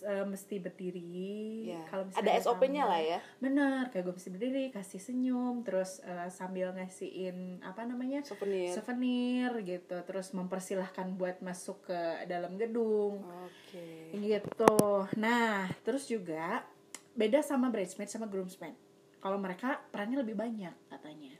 eh, 0.03 0.25
mesti 0.25 0.59
berdiri. 0.59 1.71
Ya, 1.71 1.83
kalau 1.87 2.09
ada 2.11 2.31
SOP-nya 2.39 2.83
lah 2.87 3.01
ya. 3.01 3.19
bener 3.39 3.87
kayak 3.91 4.03
gue 4.09 4.15
mesti 4.15 4.29
berdiri 4.33 4.63
kasih 4.73 4.99
senyum 4.99 5.63
terus 5.63 6.01
eh, 6.03 6.29
sambil 6.33 6.73
ngasihin 6.75 7.61
apa 7.61 7.85
namanya 7.85 8.23
Souvenir. 8.25 8.73
souvenir 8.73 9.51
gitu. 9.63 9.97
Terus 10.03 10.33
mempersilahkan 10.33 11.13
buat 11.15 11.39
masuk 11.43 11.87
ke 11.91 11.99
dalam 12.25 12.57
gedung. 12.57 13.21
Oke. 13.47 14.15
gitu. 14.17 14.75
Nah 15.19 15.69
terus 15.83 16.07
juga 16.09 16.65
beda 17.13 17.45
sama 17.45 17.69
bridesmaid 17.69 18.09
sama 18.09 18.25
groomsmaid 18.25 18.73
kalau 19.21 19.37
mereka 19.37 19.79
perannya 19.93 20.19
lebih 20.25 20.35
banyak 20.35 20.73
katanya 20.89 21.33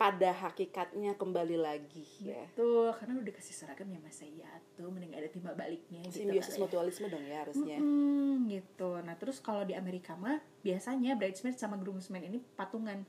Pada 0.00 0.32
hakikatnya 0.32 1.12
kembali 1.12 1.60
lagi 1.60 2.08
ya. 2.18 2.48
tuh 2.56 2.88
karena 2.96 3.20
udah 3.20 3.34
kasih 3.36 3.52
seragam 3.52 3.84
ya 3.86 4.00
masa 4.00 4.24
iya 4.24 4.48
tuh 4.72 4.88
mending 4.88 5.12
ada 5.12 5.28
timbal 5.28 5.52
baliknya 5.52 6.00
gitu 6.08 6.24
Simbiosis 6.24 6.56
ya. 6.56 6.60
mutualisme 6.64 7.06
dong 7.06 7.20
ya 7.20 7.44
harusnya. 7.44 7.76
Mm-mm, 7.76 8.48
gitu 8.48 8.96
nah 9.04 9.12
terus 9.14 9.38
kalau 9.38 9.60
di 9.60 9.76
Amerika 9.76 10.16
mah 10.16 10.40
biasanya 10.58 11.14
bridesmaid 11.14 11.54
sama 11.54 11.76
groomsmaid 11.76 12.24
ini 12.24 12.40
patungan 12.56 13.04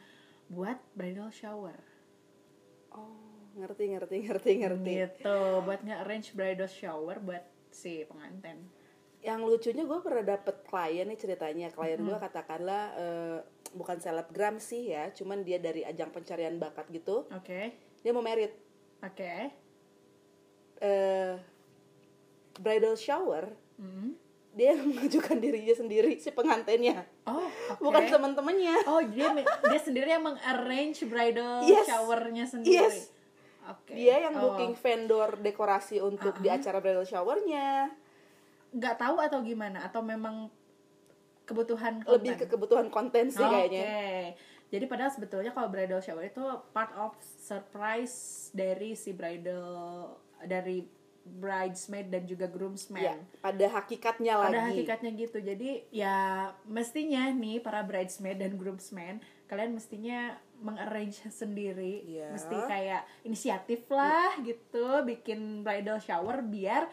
buat 0.46 0.76
bridal 0.92 1.32
shower 1.32 1.80
Oh, 2.92 3.16
ngerti 3.56 3.88
ngerti 3.90 4.16
ngerti 4.22 4.52
ngerti. 4.60 4.92
gitu 5.00 5.38
buat 5.64 5.80
nge-arrange 5.80 6.36
bridal 6.36 6.68
shower 6.68 7.18
buat 7.20 7.40
si 7.70 8.04
pengantin 8.04 8.68
Yang 9.22 9.40
lucunya 9.46 9.84
gue 9.86 10.00
pernah 10.02 10.26
dapet 10.28 10.66
klien 10.66 11.06
nih 11.06 11.16
ceritanya. 11.16 11.68
Klien 11.70 12.02
gue 12.02 12.18
katakanlah 12.18 12.84
eh, 12.98 13.40
bukan 13.72 13.98
selebgram 13.98 14.58
sih 14.58 14.90
ya, 14.90 15.10
cuman 15.10 15.42
dia 15.42 15.56
dari 15.56 15.82
ajang 15.82 16.10
pencarian 16.10 16.56
bakat 16.56 16.88
gitu. 16.90 17.24
oke 17.28 17.62
Dia 18.02 18.12
mau 18.12 18.20
merit. 18.20 18.52
oke 19.00 19.34
eh 20.80 21.34
bridal 22.58 22.96
shower 22.96 23.54
Mm. 23.78 24.14
dia 24.54 24.78
mengajukan 24.84 25.42
dirinya 25.42 25.74
sendiri 25.74 26.14
si 26.16 26.30
pengantinnya 26.30 27.02
oh 27.24 27.50
oke 27.72 27.82
bukan 27.82 28.06
teman-temannya 28.06 28.78
Oh 28.86 29.02
dia 29.02 29.34
dia 29.34 29.80
sendiri 29.80 30.06
yang 30.08 30.22
mengarrange 30.22 31.02
bridal 31.04 31.66
Yes. 31.66 31.88
showernya 31.88 32.46
sendiri. 32.46 32.78
Yes. 32.78 33.10
Oke. 33.64 33.94
dia 33.94 34.22
yang 34.22 34.38
Oh, 34.38 34.54
booking 34.54 34.74
vendor 34.76 35.34
dekorasi 35.36 35.98
untuk 35.98 36.38
di 36.38 36.50
acara 36.50 36.78
bridal 36.78 37.02
showernya 37.04 37.90
nggak 38.70 38.96
tahu 38.96 39.18
atau 39.18 39.42
gimana 39.42 39.82
atau 39.82 40.02
memang 40.02 40.46
kebutuhan 41.44 42.02
lebih 42.04 42.34
ke 42.34 42.38
konten? 42.40 42.50
kebutuhan 42.50 42.88
konten 42.88 43.26
sih 43.28 43.40
Oke. 43.40 43.52
kayaknya 43.52 43.86
Jadi 44.72 44.88
padahal 44.88 45.12
sebetulnya 45.12 45.52
kalau 45.52 45.68
bridal 45.68 46.00
shower 46.00 46.24
itu 46.24 46.40
part 46.72 46.96
of 46.96 47.12
surprise 47.20 48.16
dari 48.52 48.96
si 48.96 49.12
bridal 49.12 50.16
dari 50.42 50.88
bridesmaid 51.22 52.08
dan 52.08 52.24
juga 52.24 52.48
groomsmaid. 52.48 53.04
ya 53.04 53.14
pada 53.38 53.66
hakikatnya 53.70 54.34
lagi 54.34 54.48
pada 54.48 54.62
hakikatnya 54.66 55.12
gitu 55.14 55.38
jadi 55.40 55.70
ya 55.92 56.18
mestinya 56.66 57.30
nih 57.30 57.60
para 57.60 57.84
bridesmaid 57.84 58.40
dan 58.40 58.58
groomsmen 58.58 59.20
kalian 59.46 59.76
mestinya 59.76 60.34
mengarrange 60.58 61.22
sendiri 61.30 62.02
Iya. 62.08 62.32
mesti 62.32 62.58
kayak 62.66 63.02
inisiatif 63.22 63.86
lah 63.92 64.40
gitu 64.40 65.04
bikin 65.04 65.62
bridal 65.62 66.00
shower 66.00 66.42
biar 66.42 66.90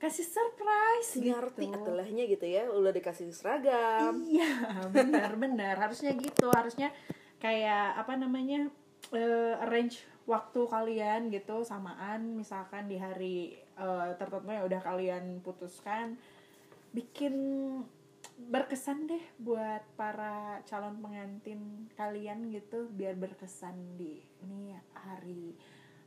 kasih 0.00 0.24
surprise 0.24 1.12
ngerti 1.20 1.68
gitu. 1.68 1.76
atelahnya 1.76 2.24
gitu 2.24 2.46
ya 2.48 2.64
udah 2.72 2.88
dikasih 2.88 3.28
seragam. 3.36 4.24
Iya 4.24 4.80
benar 4.88 5.36
benar. 5.36 5.76
Harusnya 5.76 6.16
gitu 6.16 6.48
harusnya 6.48 6.88
kayak 7.36 8.00
apa 8.00 8.16
namanya 8.16 8.72
eh, 9.12 9.54
arrange 9.60 10.00
waktu 10.24 10.60
kalian 10.64 11.28
gitu 11.28 11.60
samaan. 11.68 12.32
Misalkan 12.32 12.88
di 12.88 12.96
hari 12.96 13.60
eh, 13.60 14.10
tertentu 14.16 14.48
yang 14.48 14.64
udah 14.64 14.80
kalian 14.80 15.44
putuskan 15.44 16.16
bikin 16.96 17.36
berkesan 18.40 19.04
deh 19.04 19.20
buat 19.36 19.84
para 20.00 20.64
calon 20.64 20.96
pengantin 21.04 21.92
kalian 21.92 22.48
gitu 22.48 22.88
biar 22.88 23.12
berkesan 23.14 24.00
di 24.00 24.16
ini 24.40 24.72
hari 24.96 25.52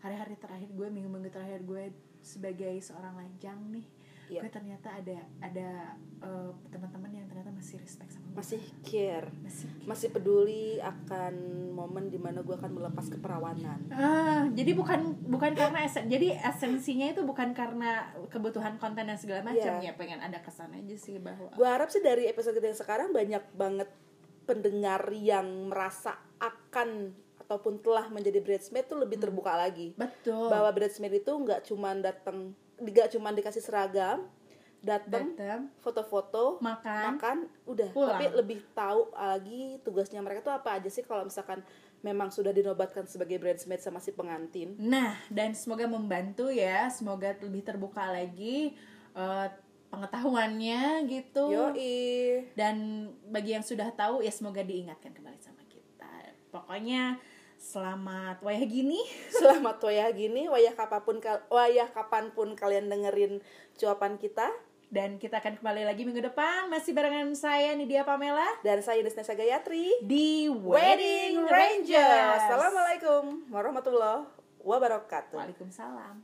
hari-hari 0.01 0.35
terakhir 0.41 0.69
gue 0.73 0.87
minggu-minggu 0.89 1.29
terakhir 1.29 1.61
gue 1.61 1.93
sebagai 2.23 2.79
seorang 2.79 3.19
lajang 3.19 3.59
nih 3.69 3.85
Iya. 4.31 4.39
gue 4.39 4.51
ternyata 4.55 4.87
ada 4.87 5.19
ada 5.43 5.69
eh, 6.23 6.51
teman-teman 6.71 7.11
yang 7.11 7.27
ternyata 7.27 7.51
masih 7.51 7.75
respect 7.83 8.15
sama 8.15 8.31
gue 8.31 8.39
masih 8.39 8.61
care. 8.81 9.29
Masih 9.43 9.67
masih 9.83 10.07
peduli 10.15 10.79
akan 10.79 11.33
momen 11.75 12.07
di 12.07 12.17
mana 12.17 12.39
gue 12.39 12.55
akan 12.55 12.71
melepas 12.71 13.05
keperawanan. 13.11 13.79
Ah 13.91 14.47
jadi 14.55 14.71
bukan 14.73 15.27
bukan 15.27 15.51
karena 15.53 15.83
esen, 15.83 16.07
jadi 16.07 16.39
esensinya 16.39 17.11
itu 17.11 17.21
bukan 17.27 17.51
karena 17.51 18.09
kebutuhan 18.31 18.79
konten 18.79 19.05
dan 19.05 19.19
segala 19.19 19.43
macam. 19.43 19.83
Iya. 19.83 19.91
ya 19.91 19.99
pengen 19.99 20.23
ada 20.23 20.39
kesan 20.39 20.71
aja 20.71 20.95
sih 20.95 21.19
bahwa 21.19 21.51
gue 21.51 21.67
harap 21.67 21.91
sih 21.91 21.99
dari 21.99 22.25
episode 22.31 22.55
kita 22.55 22.71
yang 22.71 22.79
sekarang 22.79 23.09
banyak 23.11 23.43
banget 23.53 23.89
pendengar 24.47 25.03
yang 25.11 25.71
merasa 25.71 26.15
akan 26.39 27.15
ataupun 27.45 27.83
telah 27.83 28.07
menjadi 28.07 28.39
bridesmaid 28.39 28.87
tuh 28.87 28.99
lebih 29.03 29.19
terbuka 29.19 29.53
lagi. 29.53 29.91
Betul. 29.99 30.47
Bahwa 30.47 30.71
bridesmaid 30.71 31.23
itu 31.23 31.31
nggak 31.31 31.67
cuman 31.67 31.99
datang 31.99 32.55
nggak 32.79 33.13
cuman 33.13 33.33
dikasih 33.37 33.63
seragam 33.63 34.27
datang 34.83 35.71
foto-foto 35.79 36.59
makan. 36.59 37.15
makan 37.15 37.37
udah. 37.63 37.89
Pulang. 37.95 38.19
tapi 38.19 38.25
lebih 38.35 38.59
tahu 38.75 39.07
lagi 39.15 39.79
tugasnya 39.79 40.19
mereka 40.19 40.43
tuh 40.43 40.55
apa 40.59 40.75
aja 40.75 40.91
sih 40.91 41.07
kalau 41.07 41.23
misalkan 41.23 41.63
memang 42.03 42.27
sudah 42.27 42.51
dinobatkan 42.51 43.07
sebagai 43.07 43.39
bridesmaid 43.39 43.79
sama 43.79 44.03
si 44.03 44.11
pengantin. 44.11 44.75
Nah, 44.75 45.15
dan 45.31 45.55
semoga 45.55 45.87
membantu 45.87 46.51
ya, 46.51 46.91
semoga 46.91 47.31
lebih 47.39 47.63
terbuka 47.63 48.11
lagi 48.11 48.75
eh, 49.15 49.47
pengetahuannya 49.87 51.07
gitu. 51.07 51.47
yoi. 51.47 52.43
Dan 52.59 53.07
bagi 53.31 53.55
yang 53.55 53.63
sudah 53.63 53.87
tahu 53.95 54.19
ya 54.19 54.35
semoga 54.35 54.59
diingatkan 54.65 55.15
kembali 55.15 55.39
sama 55.39 55.63
kita. 55.71 56.11
Pokoknya 56.51 57.23
selamat 57.63 58.43
wayah 58.43 58.67
gini. 58.67 58.99
selamat 59.39 59.79
wayah 59.79 60.11
gini 60.11 60.51
wayah 60.51 60.75
kapan 60.75 61.01
pun 61.07 61.17
wayah 61.47 61.87
kapan 61.95 62.35
pun 62.35 62.59
kalian 62.59 62.91
dengerin 62.91 63.39
cuapan 63.79 64.19
kita 64.19 64.51
Dan 64.93 65.17
kita 65.17 65.41
akan 65.41 65.57
kembali 65.57 65.89
lagi 65.89 66.05
minggu 66.05 66.21
depan 66.21 66.69
masih 66.69 66.93
barengan 66.93 67.33
saya 67.33 67.73
Nidia 67.73 68.05
Pamela 68.05 68.45
dan 68.61 68.77
saya 68.85 69.01
Desnesa 69.01 69.33
Gayatri 69.33 69.89
di 70.05 70.45
Wedding 70.53 71.49
Rangers. 71.49 72.45
Assalamualaikum 72.45 73.41
warahmatullahi 73.49 74.29
wabarakatuh. 74.61 75.33
Waalaikumsalam. 75.33 76.21